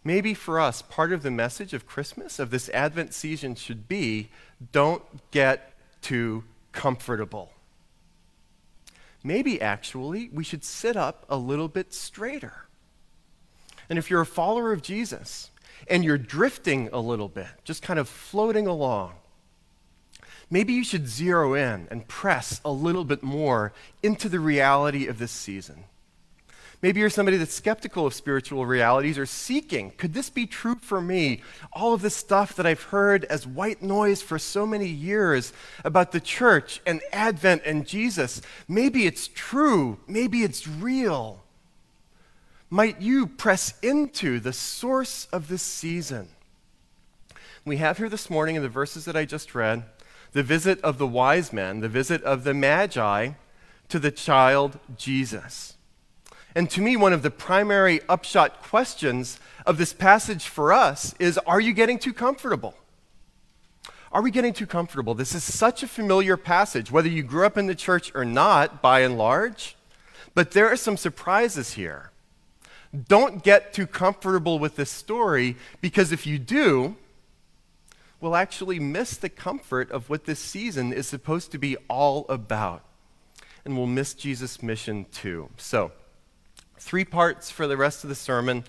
Maybe 0.02 0.32
for 0.32 0.58
us, 0.58 0.80
part 0.80 1.12
of 1.12 1.22
the 1.22 1.30
message 1.30 1.74
of 1.74 1.86
Christmas, 1.86 2.38
of 2.38 2.50
this 2.50 2.70
Advent 2.70 3.12
season, 3.12 3.54
should 3.54 3.86
be 3.86 4.30
don't 4.72 5.02
get 5.30 5.74
too 6.00 6.44
comfortable. 6.72 7.52
Maybe 9.22 9.60
actually 9.60 10.30
we 10.32 10.42
should 10.42 10.64
sit 10.64 10.96
up 10.96 11.26
a 11.28 11.36
little 11.36 11.68
bit 11.68 11.92
straighter. 11.92 12.64
And 13.90 13.98
if 13.98 14.08
you're 14.08 14.22
a 14.22 14.26
follower 14.26 14.72
of 14.72 14.80
Jesus 14.80 15.50
and 15.86 16.02
you're 16.02 16.16
drifting 16.16 16.88
a 16.94 17.00
little 17.00 17.28
bit, 17.28 17.48
just 17.62 17.82
kind 17.82 17.98
of 17.98 18.08
floating 18.08 18.66
along, 18.66 19.12
maybe 20.50 20.72
you 20.72 20.84
should 20.84 21.08
zero 21.08 21.54
in 21.54 21.88
and 21.90 22.08
press 22.08 22.60
a 22.64 22.70
little 22.70 23.04
bit 23.04 23.22
more 23.22 23.72
into 24.02 24.28
the 24.28 24.40
reality 24.40 25.06
of 25.06 25.18
this 25.18 25.32
season. 25.32 25.84
Maybe 26.82 27.00
you're 27.00 27.10
somebody 27.10 27.36
that's 27.36 27.54
skeptical 27.54 28.06
of 28.06 28.14
spiritual 28.14 28.64
realities 28.64 29.18
or 29.18 29.26
seeking. 29.26 29.90
Could 29.92 30.14
this 30.14 30.30
be 30.30 30.46
true 30.46 30.76
for 30.76 31.00
me? 31.00 31.42
All 31.74 31.92
of 31.92 32.00
this 32.00 32.16
stuff 32.16 32.56
that 32.56 32.64
I've 32.64 32.84
heard 32.84 33.24
as 33.24 33.46
white 33.46 33.82
noise 33.82 34.22
for 34.22 34.38
so 34.38 34.66
many 34.66 34.88
years 34.88 35.52
about 35.84 36.12
the 36.12 36.20
church 36.20 36.80
and 36.86 37.02
Advent 37.12 37.62
and 37.66 37.86
Jesus, 37.86 38.40
maybe 38.66 39.06
it's 39.06 39.28
true. 39.28 39.98
Maybe 40.08 40.42
it's 40.42 40.66
real. 40.66 41.42
Might 42.70 43.02
you 43.02 43.26
press 43.26 43.74
into 43.82 44.40
the 44.40 44.54
source 44.54 45.26
of 45.32 45.48
this 45.48 45.62
season? 45.62 46.28
We 47.66 47.76
have 47.76 47.98
here 47.98 48.08
this 48.08 48.30
morning 48.30 48.56
in 48.56 48.62
the 48.62 48.70
verses 48.70 49.04
that 49.04 49.16
I 49.16 49.26
just 49.26 49.54
read 49.54 49.84
the 50.32 50.42
visit 50.42 50.80
of 50.82 50.98
the 50.98 51.06
wise 51.06 51.52
men, 51.52 51.80
the 51.80 51.88
visit 51.88 52.22
of 52.22 52.44
the 52.44 52.54
magi 52.54 53.32
to 53.88 53.98
the 53.98 54.10
child 54.10 54.78
Jesus. 54.96 55.76
And 56.54 56.68
to 56.70 56.80
me, 56.80 56.96
one 56.96 57.12
of 57.12 57.22
the 57.22 57.30
primary 57.30 58.00
upshot 58.08 58.62
questions 58.62 59.38
of 59.66 59.78
this 59.78 59.92
passage 59.92 60.48
for 60.48 60.72
us 60.72 61.14
is 61.18 61.38
Are 61.38 61.60
you 61.60 61.72
getting 61.72 61.98
too 61.98 62.12
comfortable? 62.12 62.74
Are 64.12 64.22
we 64.22 64.32
getting 64.32 64.52
too 64.52 64.66
comfortable? 64.66 65.14
This 65.14 65.34
is 65.34 65.44
such 65.44 65.84
a 65.84 65.88
familiar 65.88 66.36
passage, 66.36 66.90
whether 66.90 67.08
you 67.08 67.22
grew 67.22 67.46
up 67.46 67.56
in 67.56 67.66
the 67.66 67.76
church 67.76 68.10
or 68.14 68.24
not, 68.24 68.82
by 68.82 69.00
and 69.00 69.16
large. 69.16 69.76
But 70.34 70.50
there 70.50 70.68
are 70.68 70.76
some 70.76 70.96
surprises 70.96 71.74
here. 71.74 72.10
Don't 73.08 73.44
get 73.44 73.72
too 73.72 73.86
comfortable 73.86 74.58
with 74.58 74.74
this 74.74 74.90
story 74.90 75.56
because 75.80 76.10
if 76.10 76.26
you 76.26 76.40
do, 76.40 76.96
we'll 78.20 78.36
actually 78.36 78.78
miss 78.78 79.16
the 79.16 79.28
comfort 79.28 79.90
of 79.90 80.10
what 80.10 80.24
this 80.24 80.38
season 80.38 80.92
is 80.92 81.06
supposed 81.06 81.52
to 81.52 81.58
be 81.58 81.76
all 81.88 82.26
about. 82.28 82.84
And 83.64 83.76
we'll 83.76 83.86
miss 83.86 84.14
Jesus' 84.14 84.62
mission 84.62 85.06
too. 85.12 85.50
So, 85.56 85.92
three 86.78 87.04
parts 87.04 87.50
for 87.50 87.66
the 87.66 87.76
rest 87.76 88.04
of 88.04 88.08
the 88.08 88.14
sermon. 88.14 88.64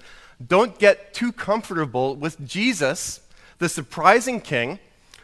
Don't 0.45 0.77
get 0.79 1.13
too 1.13 1.31
comfortable 1.31 2.15
with 2.15 2.45
Jesus, 2.45 3.21
the 3.59 3.69
surprising 3.69 4.41
king. 4.41 4.79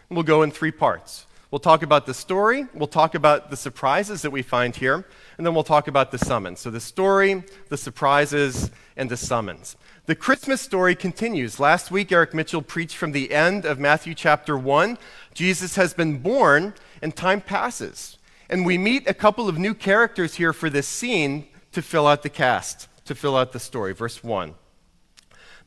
We'll 0.09 0.23
go 0.23 0.43
in 0.43 0.51
three 0.51 0.71
parts. 0.71 1.25
We'll 1.49 1.59
talk 1.59 1.81
about 1.81 2.05
the 2.05 2.13
story, 2.13 2.67
we'll 2.73 2.87
talk 2.87 3.15
about 3.15 3.49
the 3.49 3.55
surprises 3.55 4.21
that 4.23 4.31
we 4.31 4.41
find 4.41 4.75
here, 4.75 5.05
and 5.37 5.47
then 5.47 5.53
we'll 5.53 5.63
talk 5.63 5.87
about 5.87 6.11
the 6.11 6.17
summons. 6.17 6.59
So, 6.59 6.69
the 6.69 6.81
story, 6.81 7.41
the 7.69 7.77
surprises, 7.77 8.69
and 8.97 9.09
the 9.09 9.15
summons. 9.15 9.77
The 10.07 10.15
Christmas 10.15 10.61
story 10.61 10.95
continues. 10.95 11.59
Last 11.59 11.91
week, 11.91 12.13
Eric 12.13 12.33
Mitchell 12.33 12.61
preached 12.61 12.95
from 12.95 13.11
the 13.11 13.33
end 13.33 13.65
of 13.65 13.77
Matthew 13.77 14.15
chapter 14.15 14.57
1. 14.57 14.97
Jesus 15.33 15.75
has 15.75 15.93
been 15.93 16.19
born, 16.19 16.75
and 17.01 17.13
time 17.13 17.41
passes. 17.41 18.17
And 18.49 18.65
we 18.65 18.77
meet 18.77 19.05
a 19.05 19.13
couple 19.13 19.49
of 19.49 19.59
new 19.59 19.73
characters 19.73 20.35
here 20.35 20.53
for 20.53 20.69
this 20.69 20.87
scene 20.87 21.47
to 21.73 21.81
fill 21.81 22.07
out 22.07 22.23
the 22.23 22.29
cast, 22.29 22.87
to 23.03 23.15
fill 23.15 23.35
out 23.35 23.51
the 23.51 23.59
story. 23.59 23.93
Verse 23.93 24.23
1. 24.23 24.55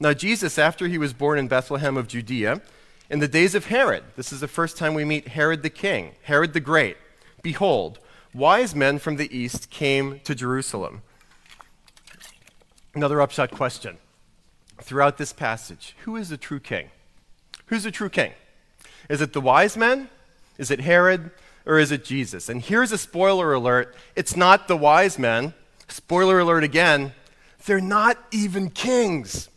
Now, 0.01 0.15
Jesus, 0.15 0.59
after 0.59 0.89
he 0.89 0.97
was 0.97 1.13
born 1.13 1.39
in 1.39 1.47
Bethlehem 1.47 1.99
of 1.99 2.09
Judea, 2.09 2.63
in 3.11 3.19
the 3.19 3.29
days 3.29 3.55
of 3.55 3.67
Herod, 3.67 4.05
this 4.17 4.33
is 4.33 4.41
the 4.41 4.49
first 4.49 4.79
time 4.79 4.95
we 4.95 5.05
meet 5.05 5.29
Herod 5.29 5.63
the 5.63 5.69
king, 5.69 6.13
Herod 6.23 6.55
the 6.55 6.61
Great, 6.61 6.97
behold, 7.43 7.99
wise 8.33 8.75
men 8.75 9.01
from 9.01 9.17
the 9.17 9.37
east 9.37 9.69
came 9.69 10.19
to 10.21 10.35
Jerusalem. 10.35 11.03
Another 12.95 13.21
upshot 13.21 13.51
question. 13.51 13.99
Throughout 14.83 15.19
this 15.19 15.33
passage, 15.33 15.95
who 16.05 16.17
is 16.17 16.29
the 16.29 16.37
true 16.37 16.61
king? 16.61 16.91
Who's 17.67 17.85
the 17.85 17.91
true 17.91 18.11
king? 18.11 18.33
Is 19.09 19.21
it 19.21 19.33
the 19.33 19.41
wise 19.41 19.77
men? 19.77 20.09
Is 20.59 20.71
it 20.71 20.81
Herod? 20.81 21.31
Or 21.67 21.79
is 21.79 21.93
it 21.93 22.05
Jesus? 22.05 22.49
And 22.49 22.63
here's 22.63 22.91
a 22.91 22.99
spoiler 22.99 23.53
alert 23.53 23.95
it's 24.17 24.37
not 24.37 24.67
the 24.69 24.77
wise 24.77 25.19
men, 25.19 25.55
Spoiler 25.93 26.39
alert 26.39 26.63
again, 26.63 27.13
they're 27.67 27.81
not 27.81 28.17
even 28.31 28.71
kings. 28.71 29.49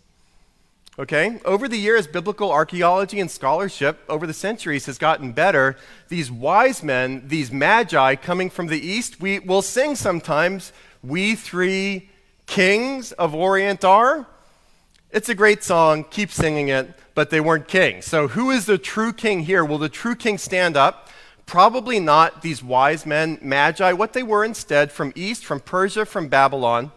Okay? 0.98 1.40
Over 1.46 1.68
the 1.68 1.78
years, 1.78 2.08
biblical 2.08 2.52
archaeology 2.52 3.20
and 3.20 3.30
scholarship 3.30 4.00
over 4.10 4.28
the 4.28 4.34
centuries 4.34 4.86
has 4.86 4.98
gotten 4.98 5.32
better. 5.32 5.76
These 6.10 6.32
wise 6.32 6.84
men, 6.84 7.28
these 7.28 7.52
magi 7.52 8.16
coming 8.16 8.50
from 8.50 8.68
the 8.68 8.80
east, 8.80 9.22
we 9.22 9.40
will 9.40 9.62
sing 9.62 9.96
sometimes, 9.96 10.74
We 11.04 11.36
Three 11.36 12.10
Kings 12.46 13.12
of 13.14 13.34
Orient 13.34 13.84
are. 13.84 14.28
It's 15.14 15.30
a 15.30 15.36
great 15.36 15.64
song, 15.64 16.06
keep 16.10 16.32
singing 16.32 16.68
it, 16.68 16.90
but 17.14 17.30
they 17.30 17.40
weren't 17.40 17.68
kings. 17.68 18.06
So, 18.06 18.28
who 18.28 18.52
is 18.52 18.66
the 18.66 18.78
true 18.78 19.14
king 19.14 19.42
here? 19.42 19.64
Will 19.64 19.78
the 19.78 19.88
true 19.88 20.16
king 20.16 20.38
stand 20.38 20.76
up? 20.76 21.10
Probably 21.46 22.00
not 22.00 22.42
these 22.42 22.64
wise 22.64 23.06
men, 23.06 23.38
magi, 23.42 23.94
what 23.94 24.14
they 24.14 24.24
were 24.24 24.44
instead 24.44 24.92
from 24.92 25.14
east, 25.16 25.46
from 25.46 25.60
Persia, 25.60 26.06
from 26.06 26.30
Babylon. 26.30 26.92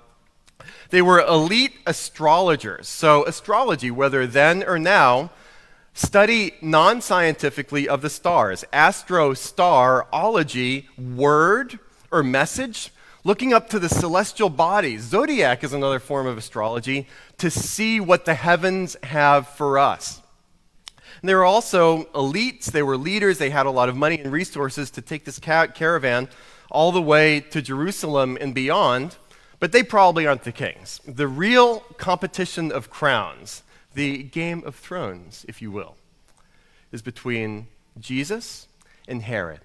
They 0.91 1.03
were 1.03 1.21
elite 1.21 1.75
astrologers. 1.87 2.89
So, 2.89 3.25
astrology, 3.27 3.91
whether 3.91 4.27
then 4.27 4.65
or 4.65 4.79
now, 4.79 5.31
Study 5.99 6.53
non 6.61 7.01
scientifically 7.01 7.89
of 7.89 8.03
the 8.03 8.11
stars, 8.11 8.67
astro 8.71 9.33
starology, 9.33 10.85
word 10.99 11.79
or 12.11 12.23
message, 12.23 12.93
looking 13.25 13.55
up 13.55 13.71
to 13.71 13.79
the 13.79 13.89
celestial 13.89 14.51
bodies. 14.51 15.05
Zodiac 15.05 15.65
is 15.65 15.73
another 15.73 15.99
form 15.99 16.27
of 16.27 16.37
astrology 16.37 17.09
to 17.39 17.51
see 17.51 18.01
what 18.01 18.25
the 18.25 18.35
heavens 18.35 18.97
have 19.03 19.49
for 19.49 19.79
us. 19.79 20.21
And 21.21 21.29
they 21.29 21.35
were 21.35 21.45
also 21.45 22.05
elites, 22.15 22.67
they 22.67 22.83
were 22.83 22.97
leaders, 22.97 23.39
they 23.39 23.51
had 23.51 23.67
a 23.67 23.71
lot 23.71 23.89
of 23.89 23.97
money 23.97 24.19
and 24.19 24.33
resources 24.33 24.91
to 24.93 25.03
take 25.03 25.25
this 25.25 25.39
caravan 25.39 26.29
all 26.71 26.93
the 26.93 27.03
way 27.03 27.41
to 27.41 27.63
Jerusalem 27.63 28.37
and 28.41 28.55
beyond, 28.55 29.17
but 29.59 29.73
they 29.73 29.83
probably 29.83 30.27
aren't 30.27 30.45
the 30.45 30.53
kings. 30.53 31.01
The 31.07 31.29
real 31.29 31.81
competition 31.97 32.71
of 32.71 32.91
crowns, 32.91 33.63
the 33.95 34.23
Game 34.25 34.63
of 34.67 34.75
Thrones, 34.75 35.45
if 35.49 35.63
you 35.63 35.71
will, 35.71 35.97
is 36.93 37.03
between 37.03 37.69
Jesus 37.99 38.69
and 39.09 39.23
Herod. 39.23 39.61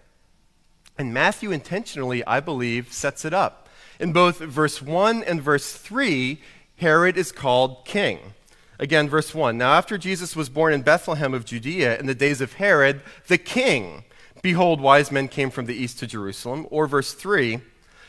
And 0.98 1.14
Matthew 1.14 1.52
intentionally, 1.52 2.26
I 2.26 2.40
believe, 2.40 2.94
sets 2.94 3.26
it 3.26 3.34
up. 3.34 3.68
In 4.00 4.14
both 4.14 4.40
verse 4.40 4.82
1 4.82 5.24
and 5.24 5.42
verse 5.42 5.74
3, 5.74 6.40
Herod 6.82 7.16
is 7.16 7.32
called 7.32 7.86
king. 7.86 8.34
Again, 8.80 9.08
verse 9.08 9.36
1. 9.36 9.56
Now, 9.56 9.74
after 9.74 10.00
Jesus 10.00 10.36
was 10.36 10.50
born 10.50 10.74
in 10.74 10.82
Bethlehem 10.82 11.36
of 11.36 11.46
Judea 11.46 12.00
in 12.00 12.08
the 12.08 12.16
days 12.16 12.42
of 12.42 12.54
Herod, 12.54 13.04
the 13.28 13.38
king, 13.38 14.04
behold, 14.42 14.82
wise 14.82 15.12
men 15.12 15.28
came 15.28 15.52
from 15.52 15.68
the 15.68 15.76
east 15.76 16.00
to 16.00 16.08
Jerusalem. 16.08 16.66
Or 16.72 16.88
verse 16.88 17.14
3. 17.14 17.62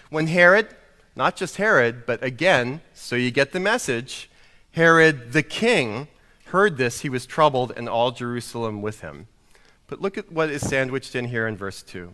When 0.08 0.26
Herod, 0.28 0.68
not 1.14 1.36
just 1.36 1.58
Herod, 1.58 2.06
but 2.06 2.24
again, 2.24 2.80
so 2.94 3.14
you 3.14 3.30
get 3.30 3.52
the 3.52 3.60
message, 3.60 4.30
Herod 4.70 5.32
the 5.32 5.42
king 5.42 6.08
heard 6.46 6.78
this, 6.78 7.02
he 7.02 7.10
was 7.10 7.26
troubled, 7.26 7.74
and 7.76 7.90
all 7.90 8.10
Jerusalem 8.10 8.80
with 8.80 9.02
him. 9.02 9.26
But 9.86 10.00
look 10.00 10.16
at 10.16 10.32
what 10.32 10.48
is 10.48 10.66
sandwiched 10.66 11.14
in 11.14 11.26
here 11.26 11.46
in 11.46 11.58
verse 11.58 11.82
2. 11.82 12.10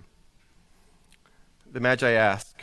The 1.71 1.81
Magi 1.81 2.11
ask, 2.11 2.61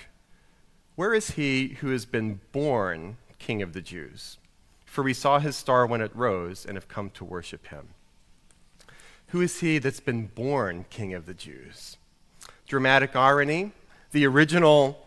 Where 0.96 1.14
is 1.14 1.32
he 1.32 1.78
who 1.80 1.92
has 1.92 2.06
been 2.06 2.42
born 2.52 3.16
king 3.40 3.62
of 3.62 3.74
the 3.74 3.82
Jews? 3.82 4.38
For 4.86 5.04
we 5.04 5.14
saw 5.14 5.40
his 5.40 5.56
star 5.56 5.86
when 5.86 6.02
it 6.02 6.16
rose 6.16 6.66
and 6.66 6.78
have 6.78 6.88
come 6.88 7.10
to 7.12 7.26
worship 7.26 7.68
him. 7.68 7.90
Who 9.28 9.42
is 9.42 9.60
he 9.60 9.80
that's 9.80 10.00
been 10.00 10.28
born 10.28 10.86
king 10.90 11.14
of 11.14 11.26
the 11.26 11.34
Jews? 11.34 11.98
Dramatic 12.68 13.16
irony. 13.16 13.72
The 14.12 14.26
original, 14.26 15.06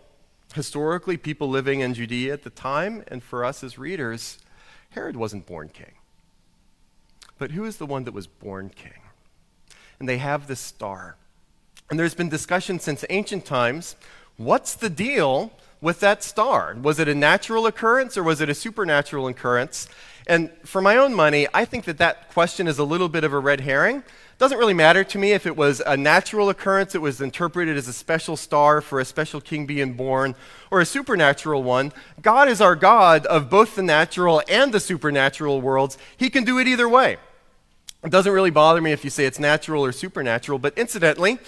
historically, 0.54 1.16
people 1.16 1.49
living 1.49 1.80
in 1.80 1.94
Judea 1.94 2.32
at 2.32 2.42
the 2.42 2.50
time, 2.50 3.04
and 3.08 3.23
for 3.23 3.44
us 3.44 3.64
as 3.64 3.78
readers, 3.78 4.38
Herod 4.90 5.16
wasn't 5.16 5.47
born 5.47 5.68
king. 5.68 5.92
But 7.38 7.52
who 7.52 7.64
is 7.64 7.76
the 7.76 7.87
one 7.87 8.04
that 8.04 8.12
was 8.12 8.26
born 8.26 8.68
king? 8.68 9.00
And 9.99 10.08
they 10.08 10.18
have 10.18 10.47
this 10.47 10.61
star. 10.61 11.16
And 11.88 11.99
there's 11.99 12.14
been 12.14 12.28
discussion 12.28 12.80
since 12.80 13.04
ancient 13.08 13.44
times 13.44 13.97
what's 14.37 14.75
the 14.75 14.90
deal 14.90 15.52
with 15.80 16.00
that 16.00 16.23
star? 16.23 16.76
Was 16.80 16.99
it 16.99 17.08
a 17.08 17.14
natural 17.14 17.66
occurrence 17.66 18.16
or 18.16 18.23
was 18.23 18.40
it 18.40 18.49
a 18.49 18.54
supernatural 18.54 19.26
occurrence? 19.28 19.88
And 20.26 20.50
for 20.64 20.82
my 20.82 20.97
own 20.97 21.14
money, 21.14 21.47
I 21.54 21.64
think 21.64 21.85
that 21.87 21.99
that 21.99 22.30
question 22.30 22.66
is 22.66 22.78
a 22.78 22.85
little 22.85 23.08
bit 23.08 23.25
of 23.25 23.32
a 23.32 23.38
red 23.38 23.61
herring. 23.61 24.02
Doesn't 24.37 24.58
really 24.58 24.75
matter 24.75 25.02
to 25.02 25.18
me 25.18 25.32
if 25.32 25.47
it 25.47 25.56
was 25.56 25.80
a 25.80 25.97
natural 25.97 26.49
occurrence, 26.49 26.94
it 26.94 27.00
was 27.00 27.20
interpreted 27.20 27.76
as 27.76 27.88
a 27.88 27.92
special 27.92 28.37
star 28.37 28.80
for 28.80 29.00
a 29.00 29.04
special 29.04 29.40
king 29.40 29.66
being 29.66 29.94
born, 29.94 30.37
or 30.70 30.80
a 30.80 30.87
supernatural 30.87 31.64
one. 31.64 31.92
God 32.23 32.49
is 32.49 32.61
our 32.61 32.76
God 32.76 33.26
of 33.26 33.50
both 33.50 33.75
the 33.75 33.82
natural 33.82 34.40
and 34.49 34.73
the 34.73 34.78
supernatural 34.78 35.61
worlds. 35.61 35.99
He 36.16 36.30
can 36.30 36.44
do 36.44 36.58
it 36.58 36.68
either 36.68 36.88
way. 36.88 37.16
It 38.04 38.11
doesn't 38.11 38.32
really 38.32 38.50
bother 38.50 38.80
me 38.80 38.92
if 38.92 39.02
you 39.02 39.11
say 39.11 39.25
it's 39.25 39.40
natural 39.40 39.85
or 39.85 39.90
supernatural, 39.90 40.61
but 40.61 40.76
incidentally, 40.78 41.40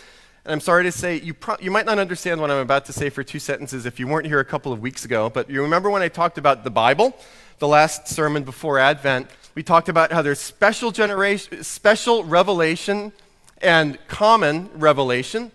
and 0.44 0.52
I'm 0.52 0.60
sorry 0.60 0.84
to 0.84 0.92
say, 0.92 1.20
you, 1.20 1.34
pro- 1.34 1.56
you 1.60 1.70
might 1.70 1.84
not 1.84 1.98
understand 1.98 2.40
what 2.40 2.50
I'm 2.50 2.58
about 2.58 2.86
to 2.86 2.94
say 2.94 3.10
for 3.10 3.22
two 3.22 3.38
sentences 3.38 3.84
if 3.84 4.00
you 4.00 4.06
weren't 4.06 4.26
here 4.26 4.40
a 4.40 4.44
couple 4.44 4.72
of 4.72 4.80
weeks 4.80 5.04
ago, 5.04 5.28
but 5.28 5.50
you 5.50 5.60
remember 5.60 5.90
when 5.90 6.00
I 6.00 6.08
talked 6.08 6.38
about 6.38 6.64
the 6.64 6.70
Bible, 6.70 7.14
the 7.58 7.68
last 7.68 8.08
sermon 8.08 8.42
before 8.42 8.78
Advent, 8.78 9.28
we 9.54 9.62
talked 9.62 9.90
about 9.90 10.12
how 10.12 10.22
there's 10.22 10.38
special 10.38 10.92
generation, 10.92 11.62
special 11.62 12.24
revelation 12.24 13.12
and 13.60 13.98
common 14.08 14.70
revelation. 14.74 15.52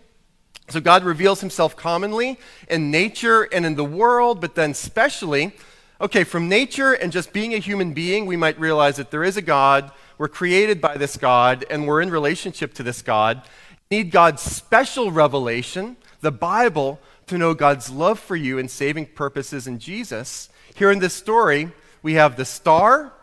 So 0.69 0.79
God 0.79 1.03
reveals 1.03 1.41
himself 1.41 1.75
commonly 1.75 2.39
in 2.69 2.91
nature 2.91 3.43
and 3.43 3.65
in 3.65 3.75
the 3.75 3.83
world, 3.83 4.39
but 4.39 4.53
then 4.53 4.75
specially, 4.75 5.53
okay, 5.99 6.23
from 6.23 6.47
nature 6.47 6.93
and 6.93 7.12
just 7.12 7.33
being 7.33 7.55
a 7.55 7.59
human 7.59 7.93
being, 7.93 8.27
we 8.27 8.38
might 8.38 8.59
realize 8.59 8.97
that 8.97 9.09
there 9.09 9.23
is 9.23 9.36
a 9.36 9.41
God, 9.41 9.91
we're 10.19 10.27
created 10.27 10.79
by 10.79 10.95
this 10.95 11.17
God, 11.17 11.65
and 11.71 11.88
we're 11.88 12.01
in 12.01 12.12
relationship 12.12 12.75
to 12.75 12.83
this 12.83 13.01
God 13.01 13.41
need 13.91 14.11
God's 14.11 14.41
special 14.41 15.11
revelation, 15.11 15.97
the 16.21 16.31
Bible, 16.31 16.99
to 17.27 17.37
know 17.37 17.53
God's 17.53 17.89
love 17.89 18.19
for 18.19 18.35
you 18.35 18.57
and 18.57 18.69
saving 18.69 19.07
purposes 19.07 19.67
in 19.67 19.79
Jesus. 19.79 20.49
Here 20.75 20.91
in 20.91 20.99
this 20.99 21.13
story, 21.13 21.71
we 22.01 22.13
have 22.13 22.35
the 22.35 22.45
star, 22.45 23.13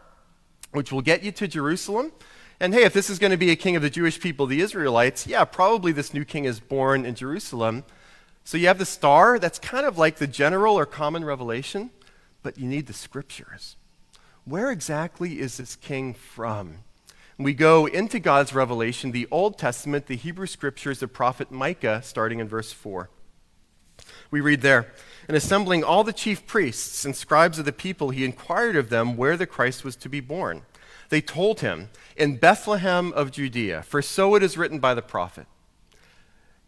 which 0.72 0.92
will 0.92 1.03
get 1.03 1.22
you 1.22 1.33
to 1.33 1.48
Jerusalem. 1.48 2.12
And 2.61 2.72
hey, 2.72 2.85
if 2.85 2.92
this 2.92 3.11
is 3.11 3.18
going 3.18 3.33
to 3.33 3.37
be 3.37 3.51
a 3.51 3.57
king 3.57 3.75
of 3.75 3.83
the 3.83 3.90
Jewish 3.90 4.20
people, 4.20 4.46
the 4.46 4.61
Israelites, 4.61 5.27
yeah, 5.27 5.44
probably 5.44 5.90
this 5.90 6.14
new 6.14 6.25
king 6.25 6.44
is 6.44 6.61
born 6.61 7.05
in 7.05 7.14
Jerusalem. 7.14 7.85
So 8.44 8.57
you 8.57 8.68
have 8.68 8.79
the 8.79 8.87
star, 8.87 9.38
that's 9.38 9.59
kind 9.59 9.87
of 9.87 9.98
like 9.98 10.16
the 10.16 10.27
general 10.27 10.79
or 10.79 10.87
common 10.87 11.25
revelation, 11.25 11.90
but 12.42 12.59
you 12.59 12.68
need 12.68 12.87
the 12.87 12.92
scriptures. 12.92 13.77
Where 14.44 14.70
exactly 14.70 15.40
is 15.40 15.57
this 15.57 15.77
king 15.77 16.14
from? 16.14 16.79
We 17.45 17.55
go 17.55 17.87
into 17.87 18.19
God's 18.19 18.55
revelation, 18.55 19.13
the 19.13 19.29
Old 19.31 19.59
Testament, 19.59 20.07
the 20.07 20.17
Hebrew 20.17 20.47
scriptures, 20.47 21.01
the 21.01 21.09
prophet 21.09 21.51
Micah, 21.51 22.01
starting 22.03 22.39
in 22.39 22.49
verse 22.49 22.73
4. 22.73 23.11
We 24.31 24.41
read 24.41 24.63
there, 24.63 24.93
and 25.29 25.37
assembling 25.37 25.85
all 25.85 26.05
the 26.05 26.13
chief 26.13 26.47
priests 26.47 27.05
and 27.05 27.15
scribes 27.15 27.59
of 27.59 27.65
the 27.65 27.73
people, 27.73 28.11
he 28.11 28.25
inquired 28.25 28.77
of 28.77 28.89
them 28.89 29.17
where 29.17 29.37
the 29.37 29.47
Christ 29.47 29.85
was 29.85 29.97
to 29.97 30.09
be 30.09 30.21
born. 30.21 30.63
They 31.11 31.21
told 31.21 31.61
him, 31.61 31.91
In 32.17 32.37
Bethlehem 32.37 33.13
of 33.13 33.31
Judea, 33.31 33.83
for 33.83 34.01
so 34.01 34.35
it 34.35 34.43
is 34.43 34.57
written 34.57 34.79
by 34.79 34.95
the 34.95 35.03
prophet. 35.03 35.47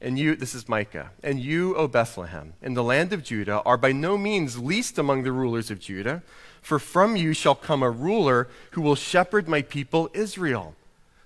And 0.01 0.19
you, 0.19 0.37
this 0.37 0.55
is 0.55 0.69
Micah, 0.69 1.13
and 1.23 1.41
you, 1.41 1.75
O 1.77 1.89
Bethlehem, 1.89 2.53
in 2.61 2.75
the 2.75 2.83
land 2.83 3.15
of 3.15 3.23
Judah, 3.23 3.63
are 3.63 3.79
by 3.79 3.93
no 3.93 4.19
means 4.19 4.59
least 4.59 4.99
among 4.99 5.23
the 5.23 5.33
rulers 5.33 5.71
of 5.71 5.81
Judah. 5.81 6.23
For 6.65 6.79
from 6.79 7.15
you 7.15 7.35
shall 7.35 7.55
come 7.55 7.83
a 7.83 7.91
ruler 7.91 8.49
who 8.71 8.81
will 8.81 8.95
shepherd 8.95 9.47
my 9.47 9.61
people 9.61 10.09
Israel. 10.15 10.75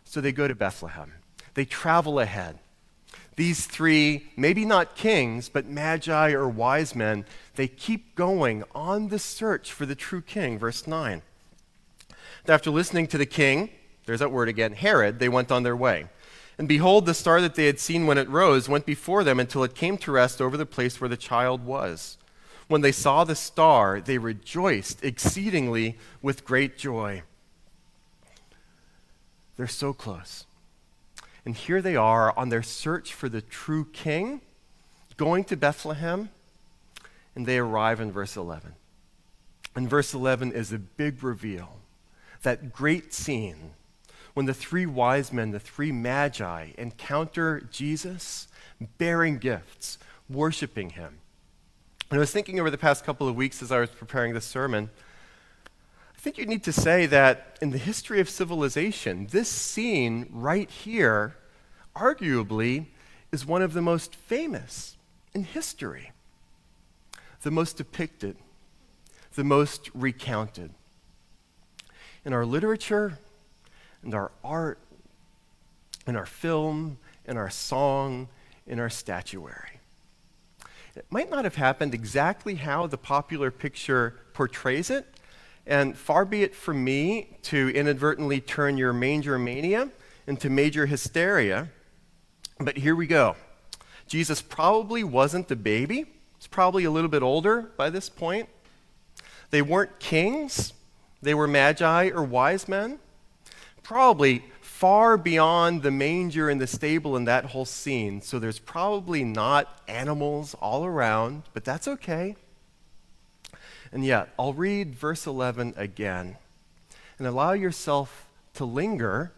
So 0.04 0.20
they 0.20 0.32
go 0.32 0.48
to 0.48 0.54
Bethlehem. 0.56 1.12
They 1.54 1.64
travel 1.64 2.18
ahead. 2.18 2.58
These 3.36 3.66
three, 3.66 4.32
maybe 4.36 4.64
not 4.64 4.96
kings, 4.96 5.48
but 5.48 5.64
magi 5.64 6.32
or 6.32 6.48
wise 6.48 6.96
men, 6.96 7.24
they 7.54 7.68
keep 7.68 8.16
going 8.16 8.64
on 8.74 9.10
the 9.10 9.20
search 9.20 9.72
for 9.72 9.86
the 9.86 9.94
true 9.94 10.22
king. 10.22 10.58
Verse 10.58 10.88
9. 10.88 11.22
After 12.48 12.72
listening 12.72 13.06
to 13.06 13.18
the 13.18 13.24
king, 13.24 13.70
there's 14.06 14.18
that 14.18 14.32
word 14.32 14.48
again, 14.48 14.72
Herod, 14.72 15.20
they 15.20 15.28
went 15.28 15.52
on 15.52 15.62
their 15.62 15.76
way. 15.76 16.06
And 16.58 16.66
behold, 16.66 17.06
the 17.06 17.14
star 17.14 17.40
that 17.42 17.54
they 17.54 17.66
had 17.66 17.78
seen 17.78 18.08
when 18.08 18.18
it 18.18 18.28
rose 18.28 18.68
went 18.68 18.86
before 18.86 19.22
them 19.22 19.38
until 19.38 19.62
it 19.62 19.76
came 19.76 19.98
to 19.98 20.10
rest 20.10 20.42
over 20.42 20.56
the 20.56 20.66
place 20.66 21.00
where 21.00 21.08
the 21.08 21.16
child 21.16 21.64
was. 21.64 22.18
When 22.68 22.82
they 22.82 22.92
saw 22.92 23.24
the 23.24 23.34
star, 23.34 24.00
they 24.00 24.18
rejoiced 24.18 25.02
exceedingly 25.02 25.96
with 26.22 26.44
great 26.44 26.76
joy. 26.76 27.22
They're 29.56 29.66
so 29.66 29.92
close. 29.92 30.44
And 31.44 31.56
here 31.56 31.80
they 31.80 31.96
are 31.96 32.36
on 32.38 32.50
their 32.50 32.62
search 32.62 33.14
for 33.14 33.28
the 33.28 33.40
true 33.40 33.86
king, 33.92 34.42
going 35.16 35.44
to 35.44 35.56
Bethlehem, 35.56 36.28
and 37.34 37.46
they 37.46 37.58
arrive 37.58 38.00
in 38.00 38.12
verse 38.12 38.36
11. 38.36 38.74
And 39.74 39.88
verse 39.88 40.12
11 40.12 40.52
is 40.52 40.72
a 40.72 40.78
big 40.78 41.22
reveal. 41.22 41.80
That 42.42 42.72
great 42.72 43.14
scene 43.14 43.72
when 44.34 44.46
the 44.46 44.54
three 44.54 44.86
wise 44.86 45.32
men, 45.32 45.50
the 45.50 45.58
three 45.58 45.90
magi, 45.90 46.68
encounter 46.76 47.60
Jesus 47.72 48.46
bearing 48.98 49.38
gifts, 49.38 49.98
worshiping 50.28 50.90
him. 50.90 51.18
And 52.10 52.18
I 52.18 52.20
was 52.20 52.30
thinking 52.30 52.58
over 52.58 52.70
the 52.70 52.78
past 52.78 53.04
couple 53.04 53.28
of 53.28 53.36
weeks 53.36 53.62
as 53.62 53.70
I 53.70 53.80
was 53.80 53.90
preparing 53.90 54.32
this 54.32 54.46
sermon, 54.46 54.88
I 56.16 56.20
think 56.20 56.38
you 56.38 56.46
need 56.46 56.64
to 56.64 56.72
say 56.72 57.06
that 57.06 57.58
in 57.60 57.70
the 57.70 57.78
history 57.78 58.18
of 58.18 58.30
civilization, 58.30 59.28
this 59.30 59.48
scene 59.48 60.26
right 60.30 60.70
here, 60.70 61.36
arguably, 61.94 62.86
is 63.30 63.44
one 63.44 63.60
of 63.60 63.74
the 63.74 63.82
most 63.82 64.14
famous 64.14 64.96
in 65.34 65.44
history, 65.44 66.12
the 67.42 67.50
most 67.50 67.76
depicted, 67.76 68.36
the 69.34 69.44
most 69.44 69.90
recounted. 69.94 70.70
In 72.24 72.32
our 72.32 72.46
literature, 72.46 73.18
in 74.02 74.14
our 74.14 74.32
art, 74.42 74.78
in 76.06 76.16
our 76.16 76.26
film, 76.26 76.98
in 77.26 77.36
our 77.36 77.50
song, 77.50 78.28
in 78.66 78.80
our 78.80 78.90
statuary. 78.90 79.77
It 80.96 81.06
might 81.10 81.30
not 81.30 81.44
have 81.44 81.54
happened 81.54 81.94
exactly 81.94 82.56
how 82.56 82.86
the 82.86 82.98
popular 82.98 83.50
picture 83.50 84.20
portrays 84.32 84.90
it, 84.90 85.06
and 85.66 85.96
far 85.96 86.24
be 86.24 86.42
it 86.42 86.54
from 86.54 86.82
me 86.82 87.36
to 87.42 87.68
inadvertently 87.70 88.40
turn 88.40 88.78
your 88.78 88.92
manger 88.92 89.38
mania 89.38 89.90
into 90.26 90.50
major 90.50 90.86
hysteria. 90.86 91.68
But 92.58 92.78
here 92.78 92.96
we 92.96 93.06
go. 93.06 93.36
Jesus 94.06 94.40
probably 94.42 95.04
wasn't 95.04 95.50
a 95.50 95.56
baby. 95.56 96.06
He's 96.38 96.46
probably 96.46 96.84
a 96.84 96.90
little 96.90 97.10
bit 97.10 97.22
older 97.22 97.70
by 97.76 97.90
this 97.90 98.08
point. 98.08 98.48
They 99.50 99.62
weren't 99.62 99.98
kings, 99.98 100.72
they 101.22 101.34
were 101.34 101.48
magi 101.48 102.10
or 102.10 102.22
wise 102.22 102.68
men. 102.68 102.98
Probably 103.82 104.44
far 104.78 105.16
beyond 105.16 105.82
the 105.82 105.90
manger 105.90 106.48
and 106.48 106.60
the 106.60 106.66
stable 106.68 107.16
and 107.16 107.26
that 107.26 107.46
whole 107.46 107.64
scene. 107.64 108.22
So 108.22 108.38
there's 108.38 108.60
probably 108.60 109.24
not 109.24 109.82
animals 109.88 110.54
all 110.54 110.84
around, 110.84 111.42
but 111.52 111.64
that's 111.64 111.88
okay. 111.88 112.36
And 113.90 114.04
yet, 114.04 114.32
I'll 114.38 114.52
read 114.52 114.94
verse 114.94 115.26
11 115.26 115.74
again 115.76 116.36
and 117.18 117.26
allow 117.26 117.54
yourself 117.54 118.28
to 118.54 118.64
linger 118.64 119.32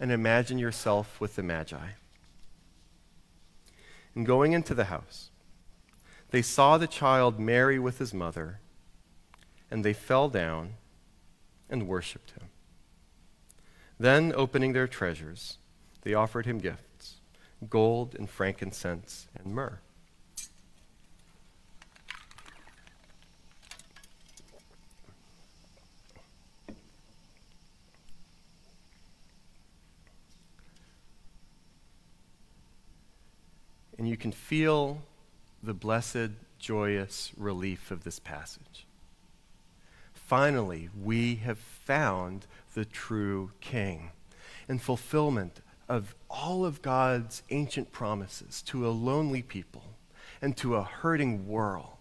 and 0.00 0.10
imagine 0.10 0.58
yourself 0.58 1.20
with 1.20 1.36
the 1.36 1.42
Magi. 1.42 1.88
And 4.14 4.24
going 4.24 4.52
into 4.52 4.72
the 4.72 4.84
house, 4.84 5.28
they 6.30 6.40
saw 6.40 6.78
the 6.78 6.86
child 6.86 7.38
Mary 7.38 7.78
with 7.78 7.98
his 7.98 8.14
mother, 8.14 8.60
and 9.70 9.84
they 9.84 9.92
fell 9.92 10.30
down 10.30 10.76
and 11.68 11.86
worshiped 11.86 12.30
him. 12.30 12.49
Then, 14.00 14.32
opening 14.34 14.72
their 14.72 14.88
treasures, 14.88 15.58
they 16.02 16.14
offered 16.14 16.46
him 16.46 16.58
gifts 16.58 17.16
gold 17.68 18.14
and 18.18 18.30
frankincense 18.30 19.28
and 19.34 19.54
myrrh. 19.54 19.78
And 33.98 34.08
you 34.08 34.16
can 34.16 34.32
feel 34.32 35.02
the 35.62 35.74
blessed, 35.74 36.30
joyous 36.58 37.32
relief 37.36 37.90
of 37.90 38.04
this 38.04 38.18
passage. 38.18 38.86
Finally, 40.14 40.88
we 40.98 41.34
have 41.34 41.58
found 41.58 42.46
the 42.74 42.84
true 42.84 43.52
king 43.60 44.10
and 44.68 44.80
fulfillment 44.80 45.60
of 45.88 46.14
all 46.28 46.64
of 46.64 46.82
God's 46.82 47.42
ancient 47.50 47.90
promises 47.90 48.62
to 48.62 48.86
a 48.86 48.90
lonely 48.90 49.42
people 49.42 49.84
and 50.40 50.56
to 50.56 50.76
a 50.76 50.82
hurting 50.82 51.48
world. 51.48 51.96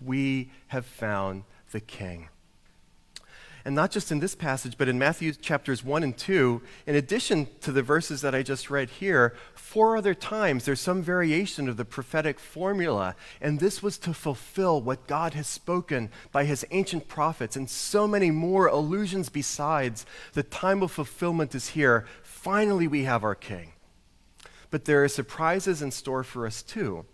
We 0.00 0.50
have 0.68 0.84
found 0.84 1.44
the 1.70 1.80
king. 1.80 2.28
And 3.66 3.74
not 3.74 3.90
just 3.90 4.12
in 4.12 4.20
this 4.20 4.34
passage, 4.34 4.76
but 4.76 4.90
in 4.90 4.98
Matthew 4.98 5.32
chapters 5.32 5.82
1 5.82 6.02
and 6.02 6.14
2, 6.14 6.60
in 6.86 6.96
addition 6.96 7.48
to 7.62 7.72
the 7.72 7.82
verses 7.82 8.20
that 8.20 8.34
I 8.34 8.42
just 8.42 8.68
read 8.68 8.90
here, 8.90 9.34
four 9.54 9.96
other 9.96 10.12
times 10.12 10.66
there's 10.66 10.80
some 10.80 11.02
variation 11.02 11.66
of 11.66 11.78
the 11.78 11.84
prophetic 11.86 12.38
formula. 12.38 13.16
And 13.40 13.60
this 13.60 13.82
was 13.82 13.96
to 13.98 14.12
fulfill 14.12 14.82
what 14.82 15.06
God 15.06 15.32
has 15.32 15.46
spoken 15.46 16.10
by 16.30 16.44
his 16.44 16.66
ancient 16.72 17.08
prophets, 17.08 17.56
and 17.56 17.70
so 17.70 18.06
many 18.06 18.30
more 18.30 18.66
allusions 18.66 19.30
besides. 19.30 20.04
The 20.34 20.42
time 20.42 20.82
of 20.82 20.92
fulfillment 20.92 21.54
is 21.54 21.68
here. 21.68 22.04
Finally, 22.22 22.86
we 22.86 23.04
have 23.04 23.24
our 23.24 23.34
king. 23.34 23.72
But 24.70 24.84
there 24.84 25.02
are 25.04 25.08
surprises 25.08 25.80
in 25.80 25.90
store 25.90 26.22
for 26.22 26.46
us 26.46 26.62
too. 26.62 27.06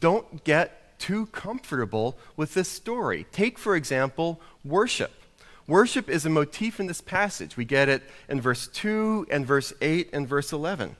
Don't 0.00 0.44
get 0.44 0.98
too 0.98 1.26
comfortable 1.26 2.18
with 2.36 2.52
this 2.52 2.68
story. 2.68 3.26
Take, 3.32 3.58
for 3.58 3.76
example, 3.76 4.40
worship. 4.62 5.15
Worship 5.66 6.08
is 6.08 6.24
a 6.24 6.30
motif 6.30 6.78
in 6.78 6.86
this 6.86 7.00
passage. 7.00 7.56
We 7.56 7.64
get 7.64 7.88
it 7.88 8.02
in 8.28 8.40
verse 8.40 8.68
2 8.68 9.26
and 9.30 9.44
verse 9.44 9.72
8 9.80 10.10
and 10.12 10.28
verse 10.28 10.52
11. 10.52 10.96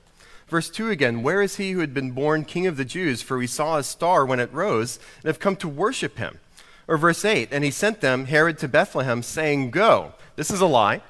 Verse 0.48 0.70
2 0.70 0.90
again 0.90 1.22
Where 1.22 1.42
is 1.42 1.56
he 1.56 1.72
who 1.72 1.80
had 1.80 1.94
been 1.94 2.10
born 2.10 2.44
king 2.44 2.66
of 2.66 2.76
the 2.76 2.84
Jews? 2.84 3.22
For 3.22 3.38
we 3.38 3.46
saw 3.46 3.76
his 3.76 3.86
star 3.86 4.26
when 4.26 4.40
it 4.40 4.52
rose 4.52 4.98
and 5.16 5.26
have 5.26 5.38
come 5.38 5.56
to 5.56 5.68
worship 5.68 6.18
him. 6.18 6.40
Or 6.88 6.96
verse 6.96 7.24
8 7.24 7.48
And 7.52 7.64
he 7.64 7.70
sent 7.70 8.00
them, 8.00 8.26
Herod, 8.26 8.58
to 8.58 8.68
Bethlehem, 8.68 9.22
saying, 9.22 9.70
Go. 9.70 10.14
This 10.34 10.50
is 10.50 10.60
a 10.60 10.66
lie. 10.66 11.02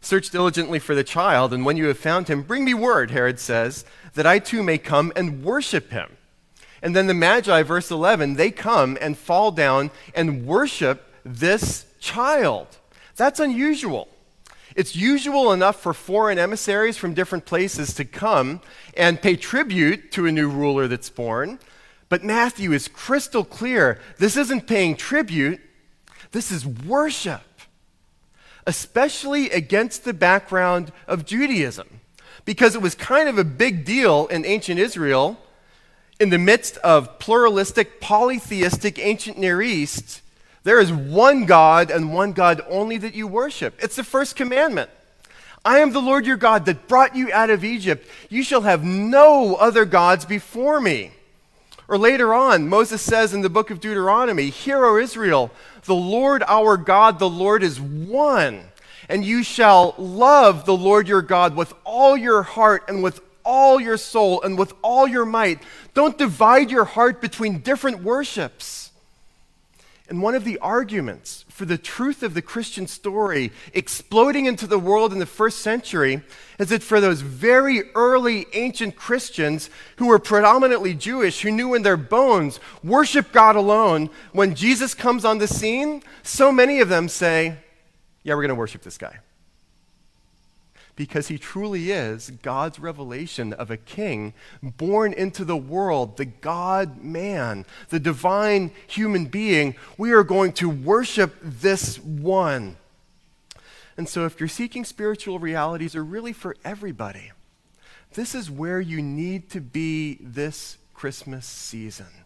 Search 0.00 0.30
diligently 0.30 0.78
for 0.78 0.94
the 0.94 1.04
child, 1.04 1.52
and 1.52 1.64
when 1.64 1.76
you 1.76 1.86
have 1.86 1.98
found 1.98 2.28
him, 2.28 2.42
bring 2.42 2.64
me 2.64 2.72
word, 2.72 3.10
Herod 3.10 3.40
says, 3.40 3.84
that 4.14 4.26
I 4.26 4.38
too 4.38 4.62
may 4.62 4.78
come 4.78 5.12
and 5.16 5.42
worship 5.42 5.90
him. 5.90 6.16
And 6.80 6.94
then 6.94 7.08
the 7.08 7.14
Magi, 7.14 7.62
verse 7.64 7.90
11, 7.90 8.34
they 8.34 8.52
come 8.52 8.96
and 9.00 9.18
fall 9.18 9.50
down 9.50 9.90
and 10.14 10.46
worship 10.46 11.12
this 11.24 11.86
child. 11.98 12.77
That's 13.18 13.40
unusual. 13.40 14.08
It's 14.76 14.94
usual 14.94 15.52
enough 15.52 15.82
for 15.82 15.92
foreign 15.92 16.38
emissaries 16.38 16.96
from 16.96 17.14
different 17.14 17.46
places 17.46 17.92
to 17.94 18.04
come 18.04 18.60
and 18.96 19.20
pay 19.20 19.34
tribute 19.34 20.12
to 20.12 20.26
a 20.26 20.32
new 20.32 20.48
ruler 20.48 20.86
that's 20.86 21.10
born. 21.10 21.58
But 22.08 22.22
Matthew 22.22 22.72
is 22.72 22.86
crystal 22.86 23.44
clear. 23.44 24.00
This 24.18 24.36
isn't 24.36 24.68
paying 24.68 24.94
tribute, 24.94 25.60
this 26.30 26.52
is 26.52 26.64
worship, 26.64 27.42
especially 28.68 29.50
against 29.50 30.04
the 30.04 30.14
background 30.14 30.92
of 31.08 31.26
Judaism, 31.26 32.00
because 32.44 32.76
it 32.76 32.82
was 32.82 32.94
kind 32.94 33.28
of 33.28 33.36
a 33.36 33.44
big 33.44 33.84
deal 33.84 34.28
in 34.28 34.46
ancient 34.46 34.78
Israel 34.78 35.38
in 36.20 36.30
the 36.30 36.38
midst 36.38 36.76
of 36.78 37.18
pluralistic, 37.18 38.00
polytheistic 38.00 38.96
ancient 39.00 39.38
Near 39.38 39.60
East 39.60 40.22
there 40.68 40.80
is 40.80 40.92
one 40.92 41.46
God 41.46 41.90
and 41.90 42.12
one 42.12 42.34
God 42.34 42.60
only 42.68 42.98
that 42.98 43.14
you 43.14 43.26
worship. 43.26 43.74
It's 43.82 43.96
the 43.96 44.04
first 44.04 44.36
commandment. 44.36 44.90
I 45.64 45.78
am 45.78 45.92
the 45.92 46.02
Lord 46.02 46.26
your 46.26 46.36
God 46.36 46.66
that 46.66 46.86
brought 46.86 47.16
you 47.16 47.32
out 47.32 47.48
of 47.48 47.64
Egypt. 47.64 48.06
You 48.28 48.42
shall 48.42 48.60
have 48.60 48.84
no 48.84 49.54
other 49.54 49.86
gods 49.86 50.26
before 50.26 50.78
me. 50.78 51.12
Or 51.88 51.96
later 51.96 52.34
on, 52.34 52.68
Moses 52.68 53.00
says 53.00 53.32
in 53.32 53.40
the 53.40 53.48
book 53.48 53.70
of 53.70 53.80
Deuteronomy, 53.80 54.50
Hear, 54.50 54.84
O 54.84 54.98
Israel, 54.98 55.50
the 55.84 55.94
Lord 55.94 56.42
our 56.46 56.76
God, 56.76 57.18
the 57.18 57.30
Lord 57.30 57.62
is 57.62 57.80
one. 57.80 58.60
And 59.08 59.24
you 59.24 59.42
shall 59.42 59.94
love 59.96 60.66
the 60.66 60.76
Lord 60.76 61.08
your 61.08 61.22
God 61.22 61.56
with 61.56 61.72
all 61.84 62.14
your 62.14 62.42
heart 62.42 62.84
and 62.88 63.02
with 63.02 63.22
all 63.42 63.80
your 63.80 63.96
soul 63.96 64.42
and 64.42 64.58
with 64.58 64.74
all 64.82 65.08
your 65.08 65.24
might. 65.24 65.62
Don't 65.94 66.18
divide 66.18 66.70
your 66.70 66.84
heart 66.84 67.22
between 67.22 67.60
different 67.60 68.02
worships. 68.02 68.87
And 70.08 70.22
one 70.22 70.34
of 70.34 70.44
the 70.44 70.58
arguments 70.58 71.44
for 71.48 71.66
the 71.66 71.76
truth 71.76 72.22
of 72.22 72.32
the 72.32 72.40
Christian 72.40 72.86
story 72.86 73.52
exploding 73.74 74.46
into 74.46 74.66
the 74.66 74.78
world 74.78 75.12
in 75.12 75.18
the 75.18 75.26
first 75.26 75.58
century 75.58 76.22
is 76.58 76.70
that 76.70 76.82
for 76.82 76.98
those 76.98 77.20
very 77.20 77.90
early 77.94 78.46
ancient 78.54 78.96
Christians 78.96 79.68
who 79.96 80.06
were 80.06 80.18
predominantly 80.18 80.94
Jewish, 80.94 81.42
who 81.42 81.50
knew 81.50 81.74
in 81.74 81.82
their 81.82 81.98
bones 81.98 82.58
worship 82.82 83.32
God 83.32 83.54
alone, 83.54 84.08
when 84.32 84.54
Jesus 84.54 84.94
comes 84.94 85.26
on 85.26 85.38
the 85.38 85.48
scene, 85.48 86.02
so 86.22 86.50
many 86.50 86.80
of 86.80 86.88
them 86.88 87.08
say, 87.08 87.58
Yeah, 88.22 88.34
we're 88.34 88.42
going 88.42 88.48
to 88.48 88.54
worship 88.54 88.82
this 88.82 88.96
guy 88.96 89.18
because 90.98 91.28
he 91.28 91.38
truly 91.38 91.92
is 91.92 92.32
God's 92.42 92.80
revelation 92.80 93.52
of 93.52 93.70
a 93.70 93.76
king 93.76 94.34
born 94.60 95.12
into 95.12 95.44
the 95.44 95.56
world, 95.56 96.16
the 96.16 96.24
God 96.24 97.04
man, 97.04 97.64
the 97.90 98.00
divine 98.00 98.72
human 98.88 99.26
being. 99.26 99.76
We 99.96 100.10
are 100.10 100.24
going 100.24 100.54
to 100.54 100.68
worship 100.68 101.36
this 101.40 102.00
one. 102.00 102.78
And 103.96 104.08
so, 104.08 104.26
if 104.26 104.40
you're 104.40 104.48
seeking 104.48 104.84
spiritual 104.84 105.38
realities, 105.38 105.94
are 105.94 106.02
really 106.04 106.32
for 106.32 106.56
everybody, 106.64 107.30
this 108.14 108.34
is 108.34 108.50
where 108.50 108.80
you 108.80 109.00
need 109.00 109.50
to 109.50 109.60
be 109.60 110.18
this 110.20 110.78
Christmas 110.94 111.46
season. 111.46 112.24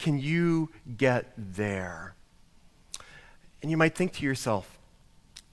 Can 0.00 0.18
you 0.18 0.70
get 0.96 1.32
there? 1.36 2.16
And 3.62 3.70
you 3.70 3.76
might 3.76 3.94
think 3.94 4.14
to 4.14 4.24
yourself, 4.24 4.80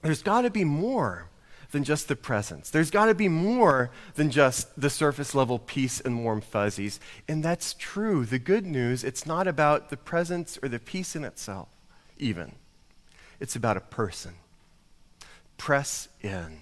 there's 0.02 0.24
got 0.24 0.40
to 0.42 0.50
be 0.50 0.64
more 0.64 1.28
than 1.70 1.84
just 1.84 2.08
the 2.08 2.16
presents. 2.16 2.70
There's 2.70 2.90
got 2.90 3.06
to 3.06 3.14
be 3.14 3.28
more 3.28 3.90
than 4.14 4.30
just 4.30 4.80
the 4.80 4.90
surface 4.90 5.34
level 5.34 5.58
peace 5.58 6.00
and 6.00 6.24
warm 6.24 6.40
fuzzies. 6.40 7.00
And 7.28 7.42
that's 7.42 7.74
true. 7.74 8.24
The 8.24 8.38
good 8.38 8.66
news, 8.66 9.04
it's 9.04 9.26
not 9.26 9.48
about 9.48 9.90
the 9.90 9.96
presents 9.96 10.58
or 10.62 10.68
the 10.68 10.78
peace 10.78 11.16
in 11.16 11.24
itself, 11.24 11.68
even. 12.18 12.52
It's 13.40 13.56
about 13.56 13.76
a 13.76 13.80
person. 13.80 14.34
Press 15.58 16.08
in. 16.20 16.60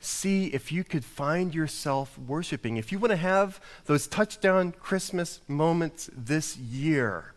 See 0.00 0.46
if 0.48 0.70
you 0.70 0.84
could 0.84 1.04
find 1.04 1.54
yourself 1.54 2.16
worshiping. 2.18 2.76
If 2.76 2.92
you 2.92 2.98
want 2.98 3.10
to 3.10 3.16
have 3.16 3.60
those 3.86 4.06
touchdown 4.06 4.72
Christmas 4.72 5.40
moments 5.48 6.08
this 6.16 6.56
year, 6.56 7.34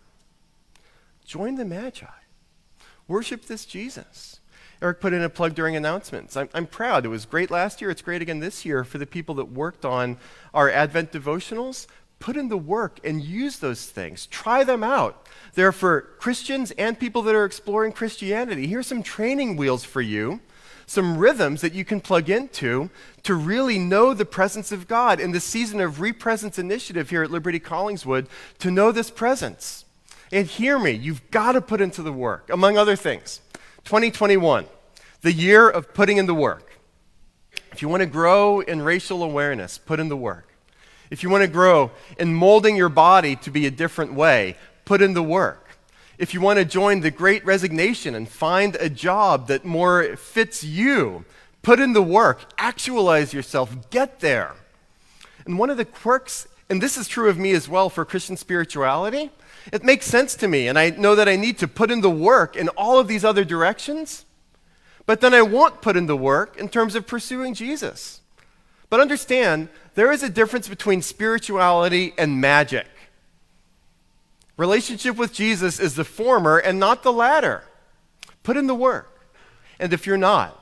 join 1.26 1.56
the 1.56 1.65
Magi. 1.65 2.06
Worship 3.08 3.45
this 3.45 3.65
Jesus. 3.65 4.40
Eric 4.81 4.99
put 4.99 5.13
in 5.13 5.21
a 5.21 5.29
plug 5.29 5.53
during 5.53 5.75
announcements. 5.75 6.35
I'm, 6.35 6.49
I'm, 6.53 6.65
proud. 6.65 7.05
It 7.05 7.09
was 7.09 7.25
great 7.25 7.51
last 7.51 7.81
year. 7.81 7.91
It's 7.91 8.01
great 8.01 8.21
again 8.21 8.39
this 8.39 8.65
year 8.65 8.83
for 8.83 8.97
the 8.97 9.05
people 9.05 9.35
that 9.35 9.45
worked 9.45 9.85
on 9.85 10.17
our 10.53 10.69
Advent 10.69 11.11
devotionals. 11.11 11.85
Put 12.19 12.35
in 12.35 12.49
the 12.49 12.57
work 12.57 12.99
and 13.03 13.21
use 13.21 13.59
those 13.59 13.85
things. 13.85 14.25
Try 14.27 14.63
them 14.63 14.83
out. 14.83 15.27
They're 15.53 15.71
for 15.71 16.01
Christians 16.19 16.71
and 16.71 16.99
people 16.99 17.21
that 17.23 17.35
are 17.35 17.45
exploring 17.45 17.91
Christianity. 17.91 18.67
Here's 18.67 18.87
some 18.87 19.03
training 19.03 19.55
wheels 19.55 19.83
for 19.83 20.01
you 20.01 20.39
some 20.87 21.17
rhythms 21.17 21.61
that 21.61 21.73
you 21.73 21.85
can 21.85 22.01
plug 22.01 22.29
into 22.29 22.89
to 23.23 23.33
really 23.33 23.79
know 23.79 24.13
the 24.13 24.25
presence 24.25 24.73
of 24.73 24.89
God 24.89 25.21
in 25.21 25.31
the 25.31 25.39
season 25.39 25.79
of 25.79 26.01
Represence 26.01 26.59
Initiative 26.59 27.09
here 27.09 27.23
at 27.23 27.31
Liberty 27.31 27.61
Collingswood 27.61 28.27
to 28.59 28.69
know 28.69 28.91
this 28.91 29.09
presence. 29.09 29.85
And 30.33 30.45
hear 30.45 30.77
me, 30.77 30.91
you've 30.91 31.31
got 31.31 31.53
to 31.53 31.61
put 31.61 31.79
into 31.79 32.03
the 32.03 32.11
work, 32.11 32.49
among 32.49 32.77
other 32.77 32.97
things. 32.97 33.39
2021, 33.85 34.65
the 35.21 35.33
year 35.33 35.69
of 35.69 35.93
putting 35.93 36.17
in 36.17 36.25
the 36.25 36.33
work. 36.33 36.79
If 37.71 37.81
you 37.81 37.89
want 37.89 38.01
to 38.01 38.07
grow 38.07 38.59
in 38.59 38.81
racial 38.81 39.23
awareness, 39.23 39.77
put 39.77 39.99
in 39.99 40.09
the 40.09 40.17
work. 40.17 40.47
If 41.09 41.23
you 41.23 41.29
want 41.29 41.43
to 41.43 41.49
grow 41.49 41.91
in 42.17 42.33
molding 42.33 42.75
your 42.75 42.89
body 42.89 43.35
to 43.37 43.51
be 43.51 43.65
a 43.65 43.71
different 43.71 44.13
way, 44.13 44.55
put 44.85 45.01
in 45.01 45.13
the 45.13 45.23
work 45.23 45.61
if 46.21 46.35
you 46.35 46.39
want 46.39 46.59
to 46.59 46.65
join 46.65 46.99
the 46.99 47.09
great 47.09 47.43
resignation 47.43 48.13
and 48.13 48.29
find 48.29 48.75
a 48.75 48.91
job 48.91 49.47
that 49.47 49.65
more 49.65 50.15
fits 50.15 50.63
you, 50.63 51.25
put 51.63 51.79
in 51.79 51.93
the 51.93 52.01
work, 52.03 52.41
actualize 52.59 53.33
yourself, 53.33 53.89
get 53.89 54.19
there. 54.19 54.53
And 55.47 55.57
one 55.57 55.71
of 55.71 55.77
the 55.77 55.83
quirks, 55.83 56.47
and 56.69 56.79
this 56.79 56.95
is 56.95 57.07
true 57.07 57.27
of 57.27 57.39
me 57.39 57.53
as 57.53 57.67
well 57.67 57.89
for 57.89 58.05
Christian 58.05 58.37
spirituality, 58.37 59.31
it 59.71 59.84
makes 59.84 60.06
sense 60.06 60.36
to 60.36 60.47
me, 60.47 60.67
and 60.67 60.78
I 60.78 60.89
know 60.91 61.15
that 61.15 61.30
I 61.30 61.36
need 61.36 61.58
to 61.60 61.67
put 61.67 61.91
in 61.91 62.02
the 62.02 62.10
work 62.10 62.56
in 62.56 62.69
all 62.69 63.00
of 63.00 63.08
these 63.08 63.24
other 63.24 63.43
directions, 63.43 64.26
but 65.06 65.21
then 65.21 65.34
I 65.34 65.41
won't 65.41 65.82
put 65.82 65.97
in 65.97 66.06
the 66.06 66.17
work 66.17 66.58
in 66.58 66.69
terms 66.69 66.95
of 66.95 67.08
pursuing 67.08 67.54
Jesus. 67.54 68.21
But 68.89 69.00
understand, 69.00 69.69
there 69.95 70.12
is 70.12 70.24
a 70.24 70.30
difference 70.30 70.67
between 70.67 71.02
spirituality 71.02 72.13
and 72.17 72.41
magic. 72.41 72.88
Relationship 74.58 75.15
with 75.15 75.34
Jesus 75.34 75.80
is 75.80 75.95
the 75.95 76.04
former 76.04 76.58
and 76.58 76.80
not 76.80 77.04
the 77.04 77.13
latter. 77.13 77.63
Put 78.43 78.58
in 78.58 78.67
the 78.67 78.76
work. 78.76 79.28
And 79.80 79.93
if 79.93 80.06
you're 80.06 80.17
not, 80.17 80.58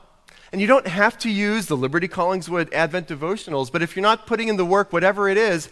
and 0.52 0.60
you 0.60 0.66
don't 0.66 0.86
have 0.86 1.16
to 1.18 1.30
use 1.30 1.66
the 1.66 1.76
Liberty 1.76 2.08
Collingswood 2.08 2.72
Advent 2.72 3.08
devotionals, 3.08 3.70
but 3.70 3.82
if 3.82 3.94
you're 3.94 4.02
not 4.02 4.26
putting 4.26 4.48
in 4.48 4.56
the 4.56 4.64
work, 4.64 4.92
whatever 4.92 5.28
it 5.28 5.36
is, 5.36 5.68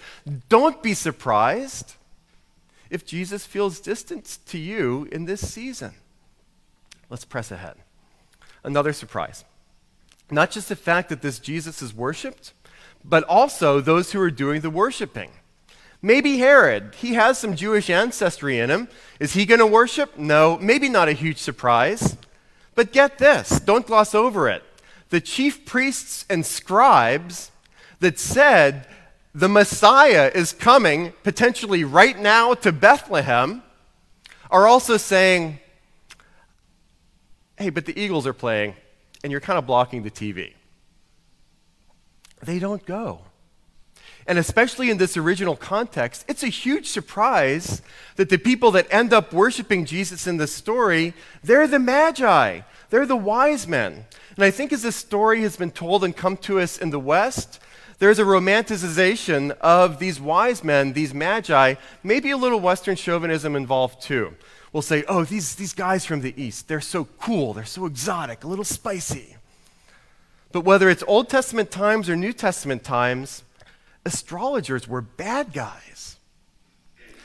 don't 0.49 0.83
be 0.83 0.95
surprised 0.95 1.95
if 2.91 3.07
Jesus 3.07 3.47
feels 3.47 3.81
distant 3.81 4.39
to 4.47 4.59
you 4.59 5.09
in 5.13 5.25
this 5.25 5.47
season. 5.47 5.93
Let's 7.11 7.25
press 7.25 7.51
ahead. 7.51 7.77
Another 8.65 8.93
surprise. 8.93 9.45
Not 10.31 10.51
just 10.51 10.69
the 10.69 10.77
fact 10.77 11.09
that 11.09 11.23
this 11.23 11.39
Jesus 11.39 11.81
is 11.81 11.95
worshiped, 11.95 12.53
but 13.05 13.25
also 13.25 13.81
those 13.81 14.13
who 14.13 14.21
are 14.21 14.31
doing 14.31 14.61
the 14.61 14.71
worshiping. 14.71 15.31
Maybe 16.01 16.39
Herod, 16.39 16.95
he 16.97 17.15
has 17.15 17.39
some 17.39 17.57
Jewish 17.57 17.91
ancestry 17.91 18.59
in 18.59 18.71
him. 18.71 18.89
Is 19.19 19.33
he 19.33 19.47
going 19.47 19.59
to 19.59 19.67
worship? 19.67 20.17
No, 20.17 20.59
maybe 20.61 20.89
not 20.89 21.09
a 21.09 21.13
huge 21.13 21.39
surprise. 21.39 22.17
But 22.75 22.93
get 22.93 23.19
this, 23.19 23.59
don't 23.61 23.87
gloss 23.87 24.15
over 24.15 24.49
it. 24.49 24.63
The 25.09 25.21
chief 25.21 25.65
priests 25.65 26.25
and 26.31 26.47
scribes 26.47 27.51
that 28.01 28.19
said 28.19 28.87
the 29.39 29.49
Messiah 29.49 30.33
is 30.35 30.53
coming 30.53 31.13
potentially 31.23 31.85
right 31.85 32.19
now 32.19 32.55
to 32.55 32.73
Bethlehem 32.73 33.63
are 34.51 34.67
also 34.67 34.97
saying, 34.97 35.61
hey, 37.57 37.71
but 37.71 37.87
the 37.87 37.97
Eagles 37.97 38.27
are 38.27 38.33
playing 38.33 38.75
and 39.23 39.31
you're 39.31 39.41
kind 39.41 39.57
of 39.57 39.65
blocking 39.65 40.03
the 40.03 40.11
TV. 40.11 40.55
They 42.43 42.59
don't 42.59 42.85
go. 42.85 43.21
And 44.27 44.41
especially 44.41 44.91
in 44.91 44.99
this 44.99 45.17
original 45.17 45.55
context, 45.55 46.25
it's 46.27 46.43
a 46.43 46.49
huge 46.49 46.89
surprise 46.89 47.81
that 48.17 48.31
the 48.31 48.39
people 48.39 48.73
that 48.73 48.89
end 48.91 49.13
up 49.13 49.33
worshiping 49.33 49.85
Jesus 49.85 50.27
in 50.27 50.39
this 50.39 50.53
story, 50.53 51.15
they're 51.45 51.69
the 51.69 51.79
magi. 51.79 52.63
They're 52.91 53.07
the 53.07 53.15
wise 53.15 53.69
men. 53.69 54.05
And 54.35 54.45
I 54.45 54.51
think 54.51 54.73
as 54.73 54.83
this 54.83 54.97
story 54.97 55.43
has 55.43 55.57
been 55.57 55.71
told 55.71 56.03
and 56.03 56.17
come 56.17 56.37
to 56.39 56.59
us 56.59 56.77
in 56.77 56.91
the 56.91 56.99
West, 56.99 57.61
there's 57.99 58.19
a 58.19 58.25
romanticization 58.25 59.51
of 59.61 59.99
these 59.99 60.21
wise 60.21 60.63
men, 60.63 60.93
these 60.93 61.13
magi, 61.13 61.75
maybe 62.03 62.31
a 62.31 62.37
little 62.37 62.61
Western 62.61 62.97
chauvinism 62.97 63.57
involved 63.57 64.03
too. 64.03 64.35
We'll 64.73 64.83
say, 64.83 65.05
oh, 65.09 65.25
these, 65.25 65.55
these 65.57 65.73
guys 65.73 66.05
from 66.05 66.21
the 66.21 66.41
East, 66.41 66.69
they're 66.69 66.81
so 66.81 67.09
cool, 67.19 67.55
they're 67.55 67.65
so 67.65 67.87
exotic, 67.87 68.45
a 68.45 68.47
little 68.47 68.65
spicy. 68.65 69.37
But 70.53 70.61
whether 70.61 70.89
it's 70.89 71.03
Old 71.07 71.29
Testament 71.29 71.71
times 71.71 72.09
or 72.09 72.17
New 72.17 72.33
Testament 72.33 72.85
times, 72.85 73.43
astrologers 74.05 74.87
were 74.87 75.01
bad 75.01 75.53
guys. 75.53 76.17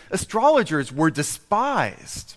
Astrologers 0.10 0.92
were 0.92 1.10
despised. 1.10 2.36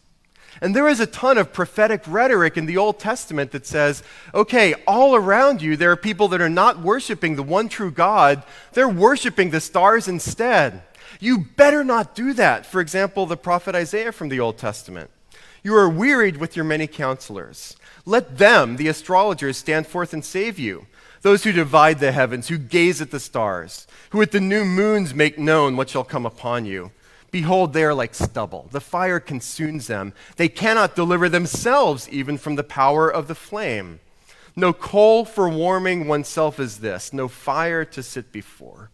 And 0.60 0.74
there 0.74 0.88
is 0.88 1.00
a 1.00 1.06
ton 1.06 1.38
of 1.38 1.52
prophetic 1.52 2.02
rhetoric 2.06 2.56
in 2.56 2.66
the 2.66 2.76
Old 2.76 2.98
Testament 2.98 3.52
that 3.52 3.66
says, 3.66 4.02
okay, 4.34 4.74
all 4.86 5.14
around 5.14 5.60
you, 5.60 5.76
there 5.76 5.90
are 5.90 5.96
people 5.96 6.28
that 6.28 6.40
are 6.40 6.48
not 6.48 6.80
worshiping 6.80 7.36
the 7.36 7.42
one 7.42 7.68
true 7.68 7.90
God, 7.90 8.42
they're 8.72 8.88
worshiping 8.88 9.50
the 9.50 9.60
stars 9.60 10.08
instead. 10.08 10.82
You 11.20 11.38
better 11.38 11.84
not 11.84 12.14
do 12.14 12.32
that. 12.34 12.66
For 12.66 12.80
example, 12.80 13.26
the 13.26 13.36
prophet 13.36 13.74
Isaiah 13.74 14.12
from 14.12 14.28
the 14.28 14.40
Old 14.40 14.58
Testament. 14.58 15.10
You 15.62 15.74
are 15.74 15.88
wearied 15.88 16.36
with 16.36 16.56
your 16.56 16.64
many 16.64 16.86
counselors. 16.86 17.76
Let 18.04 18.38
them, 18.38 18.76
the 18.76 18.88
astrologers, 18.88 19.56
stand 19.56 19.86
forth 19.86 20.12
and 20.12 20.24
save 20.24 20.58
you 20.58 20.86
those 21.22 21.42
who 21.42 21.50
divide 21.50 21.98
the 21.98 22.12
heavens, 22.12 22.46
who 22.46 22.56
gaze 22.56 23.02
at 23.02 23.10
the 23.10 23.18
stars, 23.18 23.88
who 24.10 24.22
at 24.22 24.30
the 24.30 24.38
new 24.38 24.64
moons 24.64 25.12
make 25.12 25.36
known 25.36 25.76
what 25.76 25.90
shall 25.90 26.04
come 26.04 26.24
upon 26.24 26.64
you. 26.64 26.92
Behold, 27.30 27.72
they 27.72 27.84
are 27.84 27.94
like 27.94 28.14
stubble. 28.14 28.68
The 28.70 28.80
fire 28.80 29.20
consumes 29.20 29.86
them. 29.86 30.12
They 30.36 30.48
cannot 30.48 30.94
deliver 30.94 31.28
themselves 31.28 32.08
even 32.08 32.38
from 32.38 32.56
the 32.56 32.64
power 32.64 33.08
of 33.08 33.28
the 33.28 33.34
flame. 33.34 34.00
No 34.54 34.72
coal 34.72 35.24
for 35.24 35.48
warming 35.48 36.08
oneself 36.08 36.58
is 36.58 36.78
this, 36.78 37.12
no 37.12 37.28
fire 37.28 37.84
to 37.84 38.02
sit 38.02 38.32
before. 38.32 38.90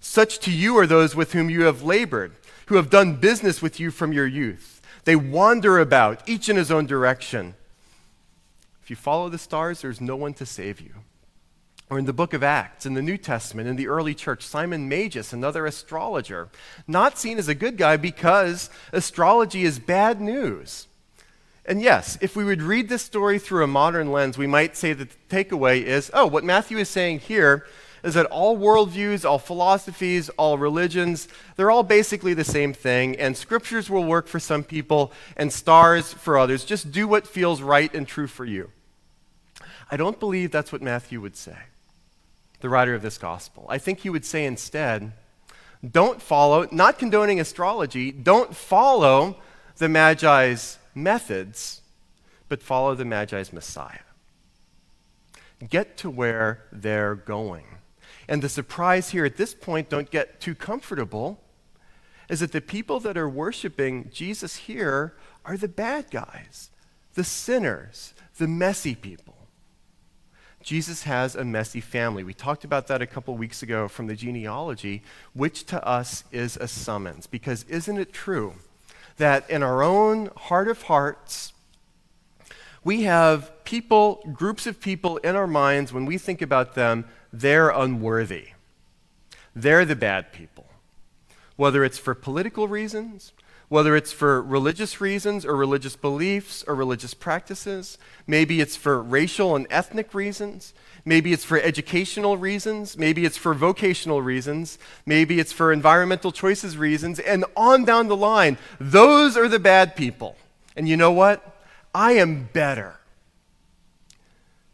Such 0.00 0.38
to 0.40 0.50
you 0.50 0.76
are 0.78 0.86
those 0.86 1.14
with 1.14 1.32
whom 1.32 1.48
you 1.50 1.62
have 1.62 1.82
labored, 1.82 2.32
who 2.66 2.76
have 2.76 2.90
done 2.90 3.16
business 3.16 3.62
with 3.62 3.78
you 3.78 3.90
from 3.90 4.12
your 4.12 4.26
youth. 4.26 4.80
They 5.04 5.16
wander 5.16 5.78
about, 5.78 6.28
each 6.28 6.48
in 6.48 6.56
his 6.56 6.70
own 6.70 6.86
direction. 6.86 7.54
If 8.82 8.90
you 8.90 8.96
follow 8.96 9.28
the 9.28 9.38
stars, 9.38 9.82
there's 9.82 10.00
no 10.00 10.16
one 10.16 10.34
to 10.34 10.46
save 10.46 10.80
you. 10.80 10.94
Or 11.90 11.98
in 11.98 12.04
the 12.04 12.12
book 12.12 12.34
of 12.34 12.42
Acts, 12.42 12.84
in 12.84 12.94
the 12.94 13.02
New 13.02 13.16
Testament, 13.16 13.68
in 13.68 13.76
the 13.76 13.88
early 13.88 14.14
church, 14.14 14.42
Simon 14.42 14.88
Magus, 14.88 15.32
another 15.32 15.64
astrologer, 15.64 16.48
not 16.86 17.18
seen 17.18 17.38
as 17.38 17.48
a 17.48 17.54
good 17.54 17.78
guy 17.78 17.96
because 17.96 18.68
astrology 18.92 19.64
is 19.64 19.78
bad 19.78 20.20
news. 20.20 20.86
And 21.64 21.80
yes, 21.80 22.18
if 22.20 22.36
we 22.36 22.44
would 22.44 22.62
read 22.62 22.88
this 22.88 23.02
story 23.02 23.38
through 23.38 23.64
a 23.64 23.68
modern 23.68 24.12
lens, 24.12 24.36
we 24.36 24.46
might 24.46 24.76
say 24.76 24.92
that 24.92 25.10
the 25.10 25.34
takeaway 25.34 25.82
is 25.82 26.10
oh, 26.12 26.26
what 26.26 26.44
Matthew 26.44 26.78
is 26.78 26.88
saying 26.88 27.20
here 27.20 27.66
is 28.02 28.14
that 28.14 28.26
all 28.26 28.56
worldviews, 28.56 29.28
all 29.28 29.38
philosophies, 29.38 30.28
all 30.30 30.56
religions, 30.56 31.28
they're 31.56 31.70
all 31.70 31.82
basically 31.82 32.32
the 32.32 32.44
same 32.44 32.72
thing, 32.72 33.16
and 33.16 33.36
scriptures 33.36 33.90
will 33.90 34.04
work 34.04 34.28
for 34.28 34.38
some 34.38 34.62
people 34.62 35.12
and 35.36 35.52
stars 35.52 36.12
for 36.12 36.38
others. 36.38 36.64
Just 36.64 36.92
do 36.92 37.08
what 37.08 37.26
feels 37.26 37.60
right 37.60 37.92
and 37.94 38.06
true 38.06 38.26
for 38.26 38.44
you. 38.44 38.70
I 39.90 39.96
don't 39.96 40.20
believe 40.20 40.50
that's 40.50 40.70
what 40.70 40.82
Matthew 40.82 41.20
would 41.20 41.36
say 41.36 41.56
the 42.60 42.68
writer 42.68 42.94
of 42.94 43.02
this 43.02 43.18
gospel. 43.18 43.66
I 43.68 43.78
think 43.78 44.00
he 44.00 44.10
would 44.10 44.24
say 44.24 44.44
instead, 44.44 45.12
don't 45.88 46.20
follow, 46.20 46.68
not 46.72 46.98
condoning 46.98 47.38
astrology, 47.38 48.10
don't 48.10 48.54
follow 48.54 49.36
the 49.76 49.88
Magi's 49.88 50.78
methods, 50.94 51.82
but 52.48 52.62
follow 52.62 52.94
the 52.94 53.04
Magi's 53.04 53.52
Messiah. 53.52 54.00
Get 55.68 55.96
to 55.98 56.10
where 56.10 56.64
they're 56.72 57.14
going. 57.14 57.64
And 58.28 58.42
the 58.42 58.48
surprise 58.48 59.10
here 59.10 59.24
at 59.24 59.36
this 59.36 59.54
point, 59.54 59.88
don't 59.88 60.10
get 60.10 60.40
too 60.40 60.54
comfortable, 60.54 61.40
is 62.28 62.40
that 62.40 62.52
the 62.52 62.60
people 62.60 63.00
that 63.00 63.16
are 63.16 63.28
worshiping 63.28 64.10
Jesus 64.12 64.56
here 64.56 65.14
are 65.44 65.56
the 65.56 65.68
bad 65.68 66.10
guys, 66.10 66.70
the 67.14 67.24
sinners, 67.24 68.14
the 68.36 68.48
messy 68.48 68.94
people. 68.94 69.27
Jesus 70.68 71.04
has 71.04 71.34
a 71.34 71.46
messy 71.46 71.80
family. 71.80 72.22
We 72.22 72.34
talked 72.34 72.62
about 72.62 72.88
that 72.88 73.00
a 73.00 73.06
couple 73.06 73.34
weeks 73.38 73.62
ago 73.62 73.88
from 73.88 74.06
the 74.06 74.14
genealogy, 74.14 75.02
which 75.32 75.64
to 75.64 75.82
us 75.82 76.24
is 76.30 76.58
a 76.58 76.68
summons. 76.68 77.26
Because 77.26 77.62
isn't 77.70 77.96
it 77.96 78.12
true 78.12 78.52
that 79.16 79.48
in 79.48 79.62
our 79.62 79.82
own 79.82 80.28
heart 80.36 80.68
of 80.68 80.82
hearts, 80.82 81.54
we 82.84 83.04
have 83.04 83.50
people, 83.64 84.22
groups 84.34 84.66
of 84.66 84.78
people 84.78 85.16
in 85.16 85.36
our 85.36 85.46
minds, 85.46 85.90
when 85.90 86.04
we 86.04 86.18
think 86.18 86.42
about 86.42 86.74
them, 86.74 87.06
they're 87.32 87.70
unworthy. 87.70 88.48
They're 89.56 89.86
the 89.86 89.96
bad 89.96 90.34
people. 90.34 90.66
Whether 91.56 91.82
it's 91.82 91.96
for 91.96 92.14
political 92.14 92.68
reasons, 92.68 93.32
whether 93.68 93.94
it's 93.94 94.12
for 94.12 94.40
religious 94.42 95.00
reasons 95.00 95.44
or 95.44 95.54
religious 95.54 95.94
beliefs 95.94 96.64
or 96.66 96.74
religious 96.74 97.12
practices. 97.12 97.98
Maybe 98.26 98.60
it's 98.60 98.76
for 98.76 99.02
racial 99.02 99.54
and 99.54 99.66
ethnic 99.70 100.14
reasons. 100.14 100.72
Maybe 101.04 101.32
it's 101.32 101.44
for 101.44 101.60
educational 101.60 102.36
reasons. 102.36 102.96
Maybe 102.96 103.24
it's 103.24 103.36
for 103.36 103.54
vocational 103.54 104.22
reasons. 104.22 104.78
Maybe 105.04 105.38
it's 105.38 105.52
for 105.52 105.72
environmental 105.72 106.32
choices 106.32 106.76
reasons. 106.76 107.18
And 107.18 107.44
on 107.56 107.84
down 107.84 108.08
the 108.08 108.16
line, 108.16 108.56
those 108.80 109.36
are 109.36 109.48
the 109.48 109.58
bad 109.58 109.96
people. 109.96 110.36
And 110.74 110.88
you 110.88 110.96
know 110.96 111.12
what? 111.12 111.56
I 111.94 112.12
am 112.12 112.48
better. 112.52 112.98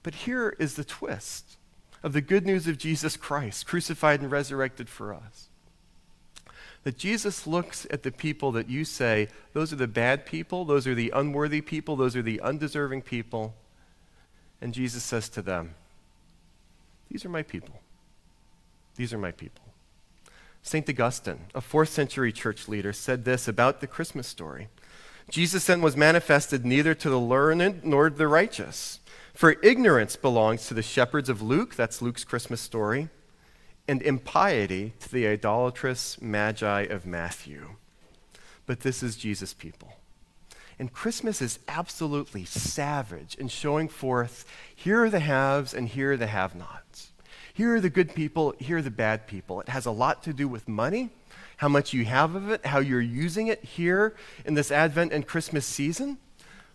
But 0.03 0.15
here 0.15 0.55
is 0.59 0.75
the 0.75 0.85
twist 0.85 1.57
of 2.03 2.13
the 2.13 2.21
good 2.21 2.45
news 2.45 2.69
of 2.69 2.79
Jesus 2.79 3.17
Christ, 3.17 3.67
crucified 3.67 4.21
and 4.21 4.31
resurrected 4.31 4.89
for 4.89 5.15
us. 5.15 5.49
That 6.85 6.97
Jesus 6.97 7.47
looks 7.47 7.87
at 7.91 8.03
the 8.03 8.13
people 8.13 8.53
that 8.53 8.69
you 8.69 8.85
say, 8.85 9.29
those 9.53 9.73
are 9.73 9.77
the 9.77 9.89
bad 9.89 10.27
people, 10.27 10.65
those 10.65 10.87
are 10.87 10.95
the 10.95 11.11
unworthy 11.15 11.61
people, 11.61 11.97
those 11.97 12.15
are 12.15 12.23
the 12.23 12.41
undeserving 12.41 13.03
people. 13.03 13.55
And 14.61 14.73
Jesus 14.73 15.03
says 15.03 15.29
to 15.31 15.43
them, 15.43 15.75
These 17.11 17.25
are 17.25 17.31
my 17.31 17.43
people. 17.43 17.81
These 18.97 19.13
are 19.13 19.19
my 19.19 19.33
people. 19.33 19.65
St. 20.63 20.89
Augustine, 20.89 21.47
a 21.55 21.61
fourth 21.61 21.89
century 21.89 22.33
church 22.33 22.69
leader, 22.69 22.93
said 22.93 23.25
this 23.25 23.49
about 23.49 23.81
the 23.81 23.87
Christmas 23.87 24.27
story 24.27 24.69
Jesus 25.31 25.67
then 25.67 25.81
was 25.81 25.97
manifested 25.97 26.67
neither 26.67 26.95
to 26.95 27.09
the 27.09 27.19
learned 27.19 27.83
nor 27.83 28.11
the 28.11 28.29
righteous 28.29 29.01
for 29.35 29.57
ignorance 29.65 30.15
belongs 30.15 30.69
to 30.69 30.75
the 30.75 30.83
shepherds 30.83 31.29
of 31.29 31.43
Luke, 31.43 31.75
that's 31.75 32.01
Luke's 32.01 32.23
Christmas 32.23 32.61
story, 32.61 33.09
and 33.87 34.03
impiety 34.03 34.95
to 35.01 35.13
the 35.13 35.27
idolatrous 35.27 36.21
magi 36.21 36.83
of 36.83 37.07
Matthew. 37.07 37.77
But 38.67 38.81
this 38.81 39.03
is 39.03 39.17
Jesus' 39.17 39.53
people. 39.53 39.97
And 40.79 40.93
Christmas 40.93 41.41
is 41.41 41.61
absolutely 41.69 42.45
savage 42.45 43.35
in 43.37 43.49
showing 43.49 43.89
forth 43.89 44.45
here 44.75 45.05
are 45.05 45.11
the 45.11 45.21
haves 45.21 45.75
and 45.75 45.89
here 45.89 46.13
are 46.13 46.17
the 46.17 46.27
have 46.27 46.55
nots. 46.55 47.13
Here 47.53 47.77
are 47.77 47.81
the 47.81 47.91
good 47.91 48.15
people, 48.15 48.55
here 48.59 48.79
are 48.79 48.83
the 48.83 48.91
bad 48.91 49.29
people. 49.29 49.61
It 49.61 49.69
has 49.69 49.87
a 49.87 49.93
lot 49.93 50.25
to 50.25 50.33
do 50.33 50.49
with 50.49 50.67
money, 50.67 51.11
how 51.59 51.69
much 51.69 51.93
you 51.93 52.05
have 52.07 52.35
of 52.35 52.51
it, 52.51 52.67
how 52.67 52.81
you're 52.81 53.01
using 53.01 53.47
it 53.47 53.63
here 53.63 54.17
in 54.45 54.55
this 54.55 54.73
Advent 54.73 55.13
and 55.13 55.25
Christmas 55.25 55.65
season. 55.65 56.19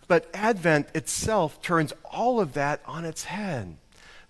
But 0.08 0.30
Advent 0.32 0.88
itself 0.94 1.60
turns 1.60 1.92
all 2.04 2.40
of 2.40 2.54
that 2.54 2.80
on 2.86 3.04
its 3.04 3.24
head. 3.24 3.76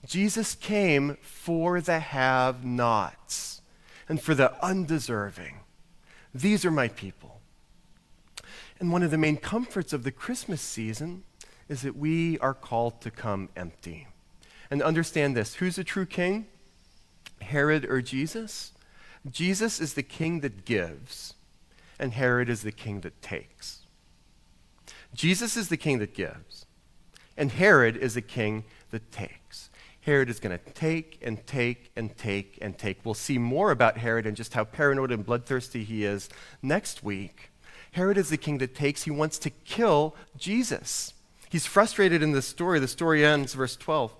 Jesus 0.06 0.54
came 0.54 1.16
for 1.20 1.80
the 1.80 2.00
have 2.00 2.64
nots 2.64 3.60
and 4.08 4.20
for 4.20 4.34
the 4.34 4.52
undeserving. 4.64 5.60
These 6.34 6.64
are 6.64 6.70
my 6.70 6.88
people. 6.88 7.40
And 8.78 8.90
one 8.90 9.02
of 9.02 9.10
the 9.10 9.18
main 9.18 9.36
comforts 9.36 9.92
of 9.92 10.04
the 10.04 10.10
Christmas 10.10 10.62
season 10.62 11.24
is 11.68 11.82
that 11.82 11.96
we 11.96 12.38
are 12.38 12.54
called 12.54 13.00
to 13.02 13.10
come 13.10 13.50
empty. 13.54 14.06
And 14.70 14.82
understand 14.82 15.36
this 15.36 15.54
who's 15.54 15.78
a 15.78 15.84
true 15.84 16.06
king? 16.06 16.46
Herod 17.42 17.84
or 17.84 18.00
Jesus? 18.00 18.72
Jesus 19.30 19.80
is 19.80 19.94
the 19.94 20.02
king 20.02 20.40
that 20.40 20.64
gives, 20.64 21.34
and 21.98 22.14
Herod 22.14 22.48
is 22.48 22.62
the 22.62 22.72
king 22.72 23.00
that 23.00 23.20
takes. 23.20 23.80
Jesus 25.12 25.56
is 25.56 25.68
the 25.68 25.76
king 25.76 25.98
that 25.98 26.14
gives, 26.14 26.64
and 27.36 27.52
Herod 27.52 27.96
is 27.96 28.14
the 28.14 28.22
king 28.22 28.64
that 28.90 29.12
takes. 29.12 29.39
Herod 30.02 30.30
is 30.30 30.40
going 30.40 30.58
to 30.58 30.72
take 30.72 31.18
and 31.22 31.46
take 31.46 31.90
and 31.94 32.16
take 32.16 32.58
and 32.62 32.78
take. 32.78 33.04
We'll 33.04 33.14
see 33.14 33.38
more 33.38 33.70
about 33.70 33.98
Herod 33.98 34.26
and 34.26 34.36
just 34.36 34.54
how 34.54 34.64
paranoid 34.64 35.12
and 35.12 35.24
bloodthirsty 35.24 35.84
he 35.84 36.04
is 36.04 36.28
next 36.62 37.02
week. 37.02 37.50
Herod 37.92 38.16
is 38.16 38.30
the 38.30 38.38
king 38.38 38.58
that 38.58 38.74
takes. 38.74 39.02
He 39.02 39.10
wants 39.10 39.38
to 39.40 39.50
kill 39.50 40.16
Jesus. 40.36 41.12
He's 41.50 41.66
frustrated 41.66 42.22
in 42.22 42.32
this 42.32 42.46
story. 42.46 42.78
The 42.78 42.88
story 42.88 43.24
ends, 43.24 43.54
verse 43.54 43.76
12. 43.76 44.14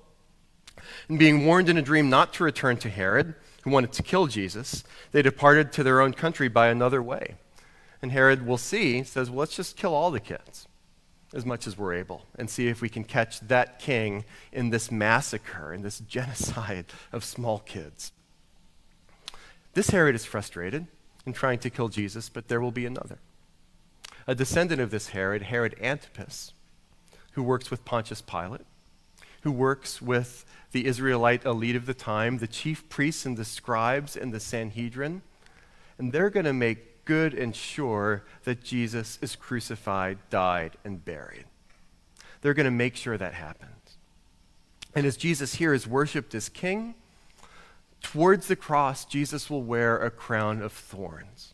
And 1.09 1.19
being 1.19 1.47
warned 1.47 1.69
in 1.69 1.79
a 1.79 1.83
dream 1.83 2.11
not 2.11 2.35
to 2.35 2.45
return 2.45 2.77
to 2.79 2.91
Herod, 2.91 3.35
who 3.63 3.71
wanted 3.71 3.93
to 3.93 4.03
kill 4.03 4.27
Jesus, 4.27 4.85
they 5.13 5.23
departed 5.23 5.73
to 5.73 5.83
their 5.83 6.01
own 6.01 6.13
country 6.13 6.49
by 6.49 6.69
another 6.69 7.03
way. 7.03 7.37
And 8.03 8.13
Herod, 8.13 8.47
we'll 8.47 8.59
see, 8.59 9.03
says, 9.03 9.31
well, 9.31 9.41
let's 9.41 9.57
just 9.57 9.77
kill 9.77 9.95
all 9.95 10.11
the 10.11 10.21
kids 10.21 10.67
as 11.33 11.47
much 11.47 11.67
as 11.67 11.79
we're 11.79 11.95
able 11.95 12.25
and 12.39 12.51
see 12.51 12.69
if 12.69 12.81
we 12.81 12.89
can 12.89 13.05
catch 13.05 13.41
that 13.41 13.79
king 13.79 14.25
in 14.53 14.71
this 14.71 14.91
massacre, 14.91 15.73
in 15.73 15.83
this 15.83 16.01
genocide 16.09 16.87
of 17.13 17.25
small 17.25 17.61
kids. 17.61 18.13
This 19.75 19.91
Herod 19.91 20.15
is 20.15 20.25
frustrated 20.25 20.87
in 21.25 21.33
trying 21.33 21.61
to 21.61 21.71
kill 21.71 21.89
Jesus, 21.89 22.29
but 22.29 22.49
there 22.49 22.61
will 22.61 22.73
be 22.73 22.87
another. 22.87 23.19
A 24.27 24.35
descendant 24.35 24.81
of 24.81 24.91
this 24.91 25.09
Herod, 25.09 25.43
Herod 25.43 25.77
Antipas, 25.81 26.53
who 27.33 27.43
works 27.43 27.71
with 27.71 27.85
Pontius 27.85 28.21
Pilate, 28.21 28.67
who 29.43 29.53
works 29.53 30.03
with 30.03 30.45
the 30.73 30.87
Israelite 30.87 31.45
elite 31.45 31.77
of 31.77 31.87
the 31.87 31.95
time, 31.95 32.39
the 32.39 32.47
chief 32.47 32.89
priests 32.89 33.25
and 33.25 33.37
the 33.37 33.45
scribes 33.45 34.17
and 34.17 34.33
the 34.33 34.41
Sanhedrin, 34.41 35.23
and 35.99 36.13
they're 36.13 36.31
going 36.31 36.47
to 36.47 36.53
make 36.53 36.90
good 37.11 37.35
and 37.35 37.57
sure 37.57 38.23
that 38.45 38.63
Jesus 38.63 39.19
is 39.21 39.35
crucified, 39.35 40.17
died, 40.31 40.77
and 40.85 41.05
buried. 41.05 41.43
They're 42.41 42.55
going 42.55 42.67
to 42.67 42.71
make 42.71 42.95
sure 42.95 43.19
that 43.19 43.35
happens. 43.35 43.97
And 44.95 45.05
as 45.05 45.17
Jesus 45.17 45.57
here 45.57 45.75
is 45.75 45.89
worshiped 45.89 46.37
as 46.37 46.49
king, 46.49 46.95
towards 48.01 48.47
the 48.47 48.55
cross, 48.55 49.05
Jesus 49.05 49.51
will 49.51 49.65
wear 49.65 49.99
a 49.99 50.09
crown 50.09 50.63
of 50.63 50.73
thorns. 50.73 51.53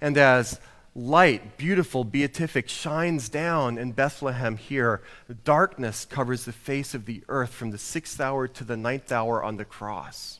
And 0.00 0.16
as 0.16 0.60
light, 0.94 1.58
beautiful, 1.58 2.04
beatific, 2.04 2.68
shines 2.68 3.28
down 3.28 3.78
in 3.78 3.90
Bethlehem 3.90 4.56
here, 4.56 5.02
darkness 5.42 6.04
covers 6.04 6.44
the 6.44 6.52
face 6.52 6.94
of 6.94 7.04
the 7.04 7.24
earth 7.28 7.50
from 7.50 7.72
the 7.72 7.78
sixth 7.78 8.20
hour 8.20 8.46
to 8.46 8.62
the 8.62 8.76
ninth 8.76 9.10
hour 9.10 9.42
on 9.42 9.56
the 9.56 9.64
cross. 9.64 10.38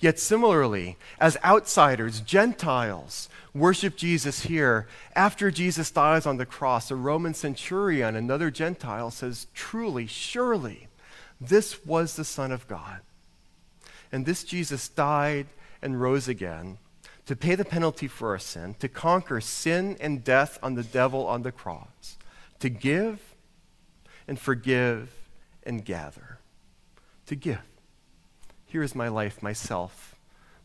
Yet 0.00 0.18
similarly, 0.18 0.96
as 1.18 1.36
outsiders, 1.44 2.20
Gentiles, 2.20 3.28
worship 3.54 3.96
Jesus 3.96 4.42
here, 4.42 4.86
after 5.14 5.50
Jesus 5.50 5.90
dies 5.90 6.26
on 6.26 6.36
the 6.36 6.46
cross, 6.46 6.90
a 6.90 6.96
Roman 6.96 7.34
centurion, 7.34 8.16
another 8.16 8.50
Gentile, 8.50 9.10
says, 9.10 9.46
Truly, 9.54 10.06
surely, 10.06 10.88
this 11.40 11.84
was 11.84 12.16
the 12.16 12.24
Son 12.24 12.52
of 12.52 12.68
God. 12.68 13.00
And 14.12 14.26
this 14.26 14.44
Jesus 14.44 14.88
died 14.88 15.46
and 15.82 16.00
rose 16.00 16.28
again 16.28 16.78
to 17.26 17.34
pay 17.34 17.54
the 17.54 17.64
penalty 17.64 18.06
for 18.06 18.30
our 18.30 18.38
sin, 18.38 18.74
to 18.80 18.88
conquer 18.88 19.40
sin 19.40 19.96
and 20.00 20.22
death 20.22 20.58
on 20.62 20.74
the 20.74 20.82
devil 20.82 21.26
on 21.26 21.42
the 21.42 21.52
cross, 21.52 22.18
to 22.60 22.68
give 22.68 23.34
and 24.28 24.38
forgive 24.38 25.12
and 25.64 25.84
gather. 25.84 26.38
To 27.26 27.34
give. 27.34 27.60
Here 28.74 28.82
is 28.82 28.96
my 28.96 29.06
life, 29.06 29.40
myself, 29.40 30.16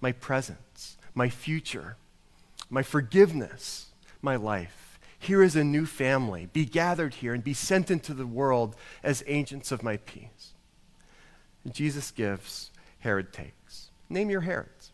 my 0.01 0.13
presence, 0.13 0.97
my 1.13 1.29
future, 1.29 1.95
my 2.67 2.81
forgiveness, 2.81 3.91
my 4.19 4.35
life. 4.35 4.97
Here 5.19 5.43
is 5.43 5.55
a 5.55 5.63
new 5.63 5.85
family. 5.85 6.49
Be 6.51 6.65
gathered 6.65 7.13
here 7.13 7.35
and 7.35 7.43
be 7.43 7.53
sent 7.53 7.91
into 7.91 8.15
the 8.15 8.25
world 8.25 8.75
as 9.03 9.23
agents 9.27 9.71
of 9.71 9.83
my 9.83 9.97
peace. 9.97 10.53
And 11.63 11.71
Jesus 11.71 12.09
gives, 12.09 12.71
Herod 13.01 13.31
takes. 13.31 13.91
Name 14.09 14.31
your 14.31 14.41
Herods. 14.41 14.91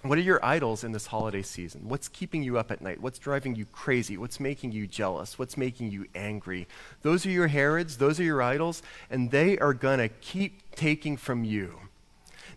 What 0.00 0.16
are 0.16 0.22
your 0.22 0.42
idols 0.42 0.82
in 0.82 0.92
this 0.92 1.08
holiday 1.08 1.42
season? 1.42 1.90
What's 1.90 2.08
keeping 2.08 2.42
you 2.42 2.56
up 2.56 2.70
at 2.70 2.80
night? 2.80 3.02
What's 3.02 3.18
driving 3.18 3.54
you 3.54 3.66
crazy? 3.66 4.16
What's 4.16 4.40
making 4.40 4.72
you 4.72 4.86
jealous? 4.86 5.38
What's 5.38 5.58
making 5.58 5.90
you 5.90 6.06
angry? 6.14 6.68
Those 7.02 7.26
are 7.26 7.30
your 7.30 7.48
Herods, 7.48 7.98
those 7.98 8.18
are 8.18 8.24
your 8.24 8.40
idols, 8.40 8.82
and 9.10 9.30
they 9.30 9.58
are 9.58 9.74
going 9.74 9.98
to 9.98 10.08
keep 10.08 10.74
taking 10.74 11.18
from 11.18 11.44
you. 11.44 11.80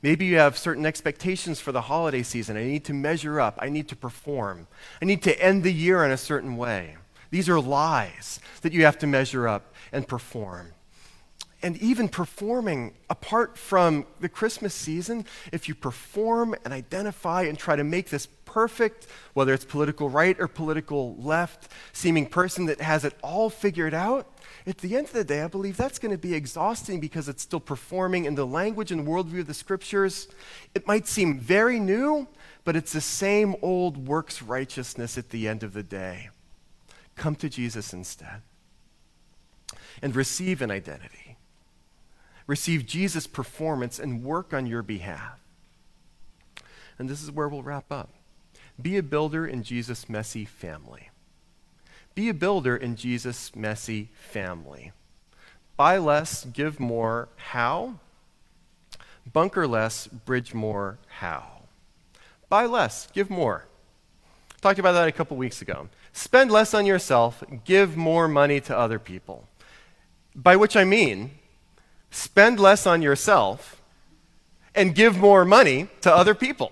Maybe 0.01 0.25
you 0.25 0.38
have 0.38 0.57
certain 0.57 0.86
expectations 0.86 1.60
for 1.60 1.71
the 1.71 1.81
holiday 1.81 2.23
season. 2.23 2.57
I 2.57 2.63
need 2.63 2.86
to 2.86 2.93
measure 2.93 3.39
up. 3.39 3.57
I 3.62 3.69
need 3.69 3.88
to 3.89 3.95
perform. 3.95 4.67
I 5.01 5.05
need 5.05 5.23
to 5.23 5.41
end 5.41 5.63
the 5.63 5.73
year 5.73 6.03
in 6.03 6.12
a 6.12 6.17
certain 6.17 6.57
way. 6.57 6.97
These 7.31 7.49
are 7.49 7.60
lies 7.60 8.39
that 8.62 8.73
you 8.73 8.86
have 8.86 8.97
to 8.99 9.07
measure 9.07 9.47
up 9.47 9.73
and 9.91 10.07
perform. 10.07 10.73
And 11.63 11.75
even 11.77 12.07
performing 12.07 12.93
apart 13.10 13.57
from 13.57 14.05
the 14.19 14.29
Christmas 14.29 14.75
season, 14.75 15.25
if 15.51 15.67
you 15.67 15.73
perform 15.73 16.55
and 16.63 16.71
identify 16.71 17.43
and 17.43 17.57
try 17.57 17.75
to 17.75 17.83
make 17.83 18.10
this 18.10 18.27
perfect, 18.45 19.07
whether 19.33 19.53
it's 19.53 19.65
political 19.65 20.07
right 20.07 20.39
or 20.39 20.47
political 20.47 21.15
left, 21.15 21.71
seeming 21.93 22.27
person 22.27 22.67
that 22.67 22.79
has 22.79 23.03
it 23.03 23.15
all 23.23 23.49
figured 23.49 23.95
out, 23.95 24.31
at 24.67 24.80
the 24.80 24.97
end 24.97 25.08
of 25.08 25.13
the 25.13 25.23
day, 25.23 25.41
I 25.41 25.47
believe 25.47 25.77
that's 25.77 25.97
going 25.97 26.12
to 26.12 26.17
be 26.17 26.34
exhausting 26.34 26.99
because 26.99 27.30
it's 27.30 27.42
still 27.42 27.62
performing 27.62 28.25
in 28.25 28.35
the 28.35 28.46
language 28.46 28.92
and 28.92 29.08
worldview 29.08 29.39
of 29.39 29.48
the 29.48 29.54
scriptures. 29.54 30.27
It 30.75 30.85
might 30.85 31.08
seem 31.08 31.39
very 31.39 31.79
new, 31.79 32.27
but 32.65 32.75
it's 32.75 32.92
the 32.92 33.02
same 33.02 33.56
old 33.62 34.08
works 34.08 34.42
righteousness 34.42 35.17
at 35.17 35.29
the 35.29 35.48
end 35.48 35.63
of 35.63 35.73
the 35.73 35.83
day. 35.83 36.29
Come 37.15 37.35
to 37.35 37.50
Jesus 37.50 37.94
instead 37.94 38.42
and 40.02 40.15
receive 40.15 40.62
an 40.62 40.69
identity. 40.69 41.37
Receive 42.46 42.85
Jesus' 42.85 43.25
performance 43.25 44.00
and 44.00 44.23
work 44.23 44.54
on 44.54 44.67
your 44.67 44.83
behalf. 44.83 45.39
And 47.00 47.10
this 47.10 47.23
is 47.23 47.31
where 47.31 47.48
we'll 47.48 47.63
wrap 47.63 47.92
up. 47.92 48.10
Be 48.81 48.98
a 48.98 49.04
builder 49.04 49.48
in 49.48 49.63
Jesus' 49.63 50.10
messy 50.10 50.46
family. 50.46 51.10
Be 52.18 52.30
a 52.30 52.34
builder 52.34 52.76
in 52.76 52.96
Jesus' 52.96 53.56
messy 53.56 54.10
family. 54.15 54.92
Buy 55.76 56.00
less, 56.00 56.46
give 56.46 56.80
more. 56.80 57.30
How? 57.36 58.00
Bunker 59.32 59.68
less, 59.68 60.08
bridge 60.08 60.52
more. 60.52 60.98
How? 61.20 61.62
Buy 62.50 62.65
less, 62.65 63.08
give 63.13 63.30
more. 63.30 63.65
Talked 64.62 64.80
about 64.80 64.94
that 64.94 65.08
a 65.08 65.12
couple 65.12 65.38
weeks 65.38 65.62
ago. 65.62 65.90
Spend 66.12 66.50
less 66.50 66.74
on 66.74 66.88
yourself, 66.88 67.44
give 67.65 67.96
more 67.96 68.28
money 68.28 68.60
to 68.62 68.76
other 68.76 68.98
people. 68.98 69.48
By 70.36 70.56
which 70.56 70.76
I 70.76 70.86
mean, 70.86 71.38
spend 72.10 72.60
less 72.60 72.88
on 72.88 73.04
yourself 73.04 73.80
and 74.74 74.96
give 74.96 75.20
more 75.20 75.46
money 75.46 75.88
to 76.02 76.12
other 76.12 76.34
people. 76.34 76.72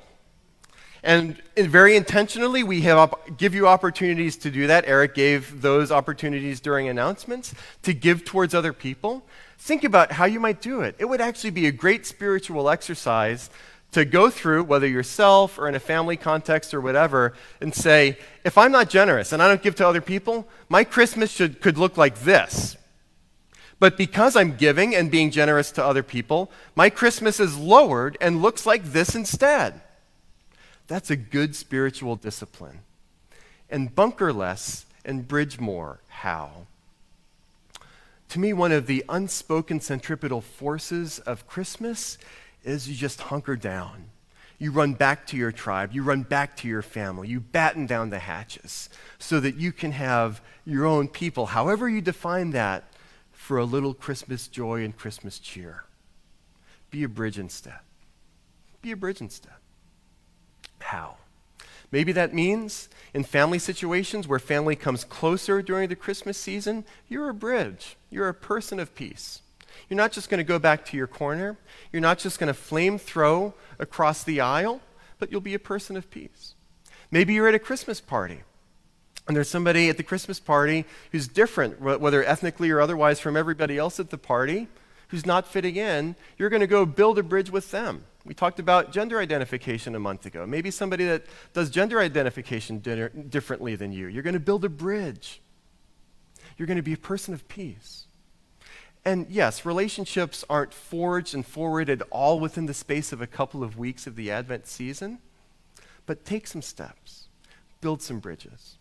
And 1.06 1.40
very 1.56 1.96
intentionally, 1.96 2.64
we 2.64 2.82
have 2.82 3.14
give 3.38 3.54
you 3.54 3.68
opportunities 3.68 4.38
to 4.38 4.50
do 4.50 4.66
that. 4.66 4.86
Eric 4.88 5.14
gave 5.14 5.62
those 5.62 5.92
opportunities 5.92 6.60
during 6.60 6.88
announcements 6.88 7.54
to 7.84 7.94
give 7.94 8.26
towards 8.26 8.56
other 8.56 8.74
people. 8.74 9.24
Think 9.60 9.84
about 9.84 10.14
how 10.14 10.26
you 10.26 10.40
might 10.40 10.62
do 10.62 10.82
it. 10.82 10.96
It 10.98 11.06
would 11.06 11.22
actually 11.22 11.52
be 11.52 11.68
a 11.68 11.72
great 11.72 12.08
spiritual 12.08 12.72
exercise 12.72 13.52
to 13.92 14.04
go 14.04 14.32
through, 14.32 14.64
whether 14.64 14.88
yourself 14.88 15.60
or 15.60 15.70
in 15.70 15.76
a 15.76 15.80
family 15.80 16.18
context 16.18 16.74
or 16.74 16.82
whatever, 16.82 17.34
and 17.62 17.74
say, 17.74 18.18
if 18.44 18.58
I'm 18.58 18.72
not 18.72 18.90
generous 18.90 19.32
and 19.32 19.44
I 19.44 19.48
don't 19.48 19.62
give 19.62 19.76
to 19.76 19.88
other 19.88 20.02
people, 20.02 20.48
my 20.70 20.84
Christmas 20.84 21.30
should, 21.32 21.62
could 21.62 21.78
look 21.78 21.98
like 21.98 22.22
this. 22.22 22.78
But 23.80 23.96
because 23.96 24.36
I'm 24.36 24.56
giving 24.56 24.96
and 24.96 25.12
being 25.12 25.30
generous 25.30 25.72
to 25.74 25.86
other 25.86 26.02
people, 26.02 26.52
my 26.76 26.90
Christmas 26.90 27.40
is 27.40 27.56
lowered 27.56 28.18
and 28.20 28.42
looks 28.42 28.66
like 28.66 28.86
this 28.86 29.14
instead. 29.14 29.82
That's 30.88 31.10
a 31.10 31.16
good 31.16 31.56
spiritual 31.56 32.16
discipline. 32.16 32.80
And 33.70 33.94
bunker 33.94 34.32
less 34.32 34.86
and 35.04 35.28
bridge 35.28 35.60
more. 35.60 36.00
How? 36.08 36.68
To 38.30 38.40
me, 38.40 38.54
one 38.54 38.72
of 38.72 38.88
the 38.88 39.04
unspoken 39.08 39.80
centripetal 39.80 40.42
forces 40.42 41.20
of 41.20 41.48
Christmas 41.48 42.18
is 42.64 42.90
you 42.90 42.96
just 42.96 43.22
hunker 43.22 43.56
down. 43.56 44.10
You 44.58 44.72
run 44.72 44.94
back 44.94 45.28
to 45.28 45.38
your 45.38 45.52
tribe. 45.52 45.94
You 45.94 46.04
run 46.04 46.24
back 46.24 46.56
to 46.58 46.68
your 46.68 46.82
family. 46.82 47.28
You 47.28 47.40
batten 47.40 47.86
down 47.86 48.10
the 48.10 48.20
hatches 48.20 48.90
so 49.20 49.40
that 49.40 49.56
you 49.56 49.72
can 49.72 49.92
have 49.92 50.42
your 50.66 50.86
own 50.86 51.08
people, 51.08 51.48
however 51.48 51.90
you 51.90 52.02
define 52.02 52.52
that, 52.52 52.86
for 53.32 53.58
a 53.58 53.66
little 53.66 53.94
Christmas 53.94 54.48
joy 54.48 54.84
and 54.84 54.98
Christmas 54.98 55.40
cheer. 55.40 55.84
Be 56.90 57.04
a 57.04 57.10
bridge 57.10 57.38
instead. 57.38 57.80
Be 58.82 58.92
a 58.92 58.96
bridge 58.96 59.22
instead. 59.22 59.54
How? 60.86 61.18
Maybe 61.92 62.12
that 62.12 62.34
means 62.34 62.90
in 63.14 63.24
family 63.24 63.58
situations 63.58 64.28
where 64.28 64.38
family 64.38 64.76
comes 64.76 65.04
closer 65.04 65.64
during 65.64 65.90
the 65.90 65.96
Christmas 65.96 66.38
season, 66.38 66.86
you're 67.08 67.30
a 67.30 67.34
bridge. 67.34 67.98
You're 68.12 68.30
a 68.30 68.36
person 68.36 68.80
of 68.80 68.94
peace. 68.94 69.42
You're 69.90 69.98
not 69.98 70.12
just 70.12 70.30
going 70.30 70.38
to 70.38 70.44
go 70.44 70.60
back 70.60 70.86
to 70.86 70.98
your 70.98 71.08
corner. 71.08 71.58
You're 71.92 72.04
not 72.04 72.20
just 72.20 72.38
going 72.38 72.50
to 72.50 72.54
flame 72.54 73.00
throw 73.00 73.56
across 73.80 74.24
the 74.24 74.42
aisle, 74.42 74.80
but 75.18 75.32
you'll 75.32 75.42
be 75.42 75.56
a 75.56 75.60
person 75.60 75.98
of 75.98 76.12
peace. 76.12 76.54
Maybe 77.10 77.34
you're 77.34 77.48
at 77.48 77.56
a 77.56 77.60
Christmas 77.60 78.00
party 78.00 78.42
and 79.28 79.36
there's 79.36 79.50
somebody 79.50 79.90
at 79.90 79.98
the 79.98 80.04
Christmas 80.04 80.40
party 80.40 80.86
who's 81.12 81.28
different, 81.28 81.82
whether 81.82 82.24
ethnically 82.24 82.70
or 82.70 82.80
otherwise, 82.80 83.20
from 83.20 83.36
everybody 83.36 83.78
else 83.80 84.00
at 84.00 84.12
the 84.12 84.20
party, 84.20 84.68
who's 85.10 85.26
not 85.26 85.48
fitting 85.48 85.76
in. 85.76 86.16
You're 86.38 86.50
going 86.50 86.62
to 86.62 86.68
go 86.68 86.86
build 86.86 87.20
a 87.20 87.24
bridge 87.24 87.50
with 87.52 87.72
them. 87.72 88.06
We 88.26 88.34
talked 88.34 88.60
about 88.60 88.92
gender 88.92 89.20
identification 89.20 89.94
a 89.96 90.00
month 90.00 90.26
ago. 90.26 90.46
Maybe 90.48 90.72
somebody 90.72 91.06
that 91.06 91.26
does 91.54 91.70
gender 91.70 92.00
identification 92.00 92.80
dinner, 92.80 93.10
differently 93.10 93.76
than 93.76 93.92
you. 93.92 94.08
You're 94.08 94.24
going 94.24 94.34
to 94.34 94.40
build 94.40 94.66
a 94.66 94.70
bridge. 94.70 95.42
You're 96.58 96.68
going 96.68 96.78
to 96.78 96.84
be 96.84 96.94
a 96.94 96.98
person 96.98 97.34
of 97.34 97.48
peace. 97.48 98.06
And 99.04 99.28
yes, 99.30 99.66
relationships 99.66 100.44
aren't 100.50 100.74
forged 100.74 101.36
and 101.36 101.46
forwarded 101.46 102.02
all 102.10 102.40
within 102.40 102.66
the 102.66 102.74
space 102.74 103.14
of 103.14 103.22
a 103.22 103.28
couple 103.28 103.64
of 103.64 103.78
weeks 103.78 104.08
of 104.08 104.16
the 104.16 104.32
Advent 104.32 104.66
season, 104.66 105.20
but 106.08 106.26
take 106.26 106.48
some 106.48 106.64
steps, 106.64 107.26
build 107.82 108.02
some 108.02 108.18
bridges, 108.18 108.78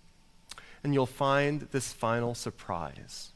and 0.82 0.94
you'll 0.94 1.04
find 1.04 1.68
this 1.72 1.92
final 1.92 2.34
surprise 2.34 3.33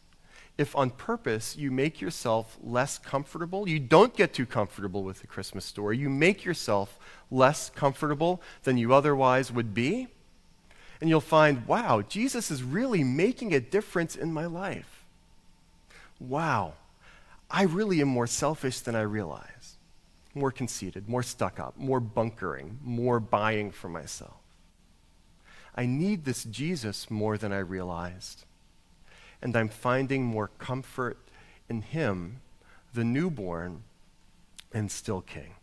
if 0.58 0.74
on 0.74 0.90
purpose 0.90 1.56
you 1.56 1.70
make 1.70 2.00
yourself 2.00 2.58
less 2.62 2.98
comfortable, 2.98 3.68
you 3.68 3.78
don't 3.78 4.14
get 4.16 4.34
too 4.34 4.44
comfortable 4.44 5.04
with 5.04 5.20
the 5.20 5.26
Christmas 5.28 5.64
story, 5.64 5.96
you 5.96 6.10
make 6.10 6.44
yourself 6.44 6.98
less 7.30 7.70
comfortable 7.70 8.42
than 8.64 8.76
you 8.76 8.92
otherwise 8.92 9.52
would 9.52 9.72
be, 9.72 10.08
and 11.00 11.08
you'll 11.08 11.20
find, 11.20 11.64
wow, 11.66 12.02
Jesus 12.02 12.50
is 12.50 12.64
really 12.64 13.04
making 13.04 13.54
a 13.54 13.60
difference 13.60 14.16
in 14.16 14.32
my 14.32 14.46
life. 14.46 15.04
Wow, 16.18 16.74
I 17.48 17.62
really 17.62 18.00
am 18.00 18.08
more 18.08 18.26
selfish 18.26 18.80
than 18.80 18.96
I 18.96 19.02
realize, 19.02 19.76
more 20.34 20.50
conceited, 20.50 21.08
more 21.08 21.22
stuck 21.22 21.60
up, 21.60 21.76
more 21.76 22.00
bunkering, 22.00 22.80
more 22.82 23.20
buying 23.20 23.70
for 23.70 23.88
myself. 23.88 24.34
I 25.76 25.86
need 25.86 26.24
this 26.24 26.42
Jesus 26.42 27.08
more 27.08 27.38
than 27.38 27.52
I 27.52 27.58
realized 27.58 28.44
and 29.42 29.56
I'm 29.56 29.68
finding 29.68 30.24
more 30.24 30.48
comfort 30.58 31.18
in 31.68 31.82
Him, 31.82 32.40
the 32.92 33.04
newborn 33.04 33.84
and 34.72 34.90
still 34.90 35.20
King. 35.20 35.54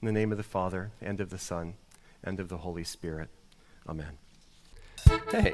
In 0.00 0.06
the 0.06 0.12
name 0.12 0.32
of 0.32 0.38
the 0.38 0.44
Father, 0.44 0.92
and 1.00 1.20
of 1.20 1.30
the 1.30 1.38
Son, 1.38 1.74
and 2.24 2.40
of 2.40 2.48
the 2.48 2.58
Holy 2.58 2.84
Spirit. 2.84 3.28
Amen. 3.88 4.18
Hey, 5.30 5.52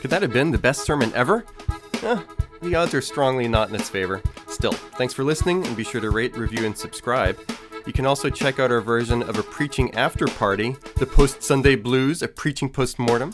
could 0.00 0.10
that 0.10 0.22
have 0.22 0.32
been 0.32 0.50
the 0.50 0.58
best 0.58 0.84
sermon 0.84 1.12
ever? 1.14 1.44
Eh, 2.02 2.20
the 2.62 2.74
odds 2.74 2.94
are 2.94 3.00
strongly 3.00 3.48
not 3.48 3.68
in 3.68 3.74
its 3.74 3.88
favor. 3.88 4.22
Still, 4.48 4.72
thanks 4.72 5.14
for 5.14 5.24
listening, 5.24 5.66
and 5.66 5.76
be 5.76 5.84
sure 5.84 6.00
to 6.00 6.10
rate, 6.10 6.36
review, 6.36 6.64
and 6.66 6.76
subscribe. 6.76 7.38
You 7.86 7.92
can 7.92 8.06
also 8.06 8.30
check 8.30 8.58
out 8.58 8.70
our 8.70 8.80
version 8.80 9.22
of 9.22 9.38
a 9.38 9.42
preaching 9.42 9.94
after 9.94 10.26
party, 10.26 10.76
the 10.96 11.06
Post 11.06 11.42
Sunday 11.42 11.76
Blues, 11.76 12.22
a 12.22 12.28
preaching 12.28 12.68
post 12.68 12.98
mortem 12.98 13.32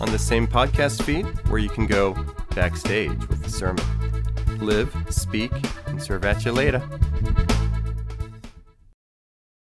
on 0.00 0.10
the 0.10 0.18
same 0.18 0.46
podcast 0.46 1.02
feed 1.02 1.26
where 1.48 1.58
you 1.58 1.68
can 1.68 1.86
go 1.86 2.16
backstage 2.54 3.28
with 3.28 3.42
the 3.42 3.50
sermon. 3.50 3.84
Live, 4.60 4.94
speak, 5.10 5.52
and 5.86 6.02
serve 6.02 6.24
at 6.24 6.44
you 6.44 6.52
later. 6.52 6.82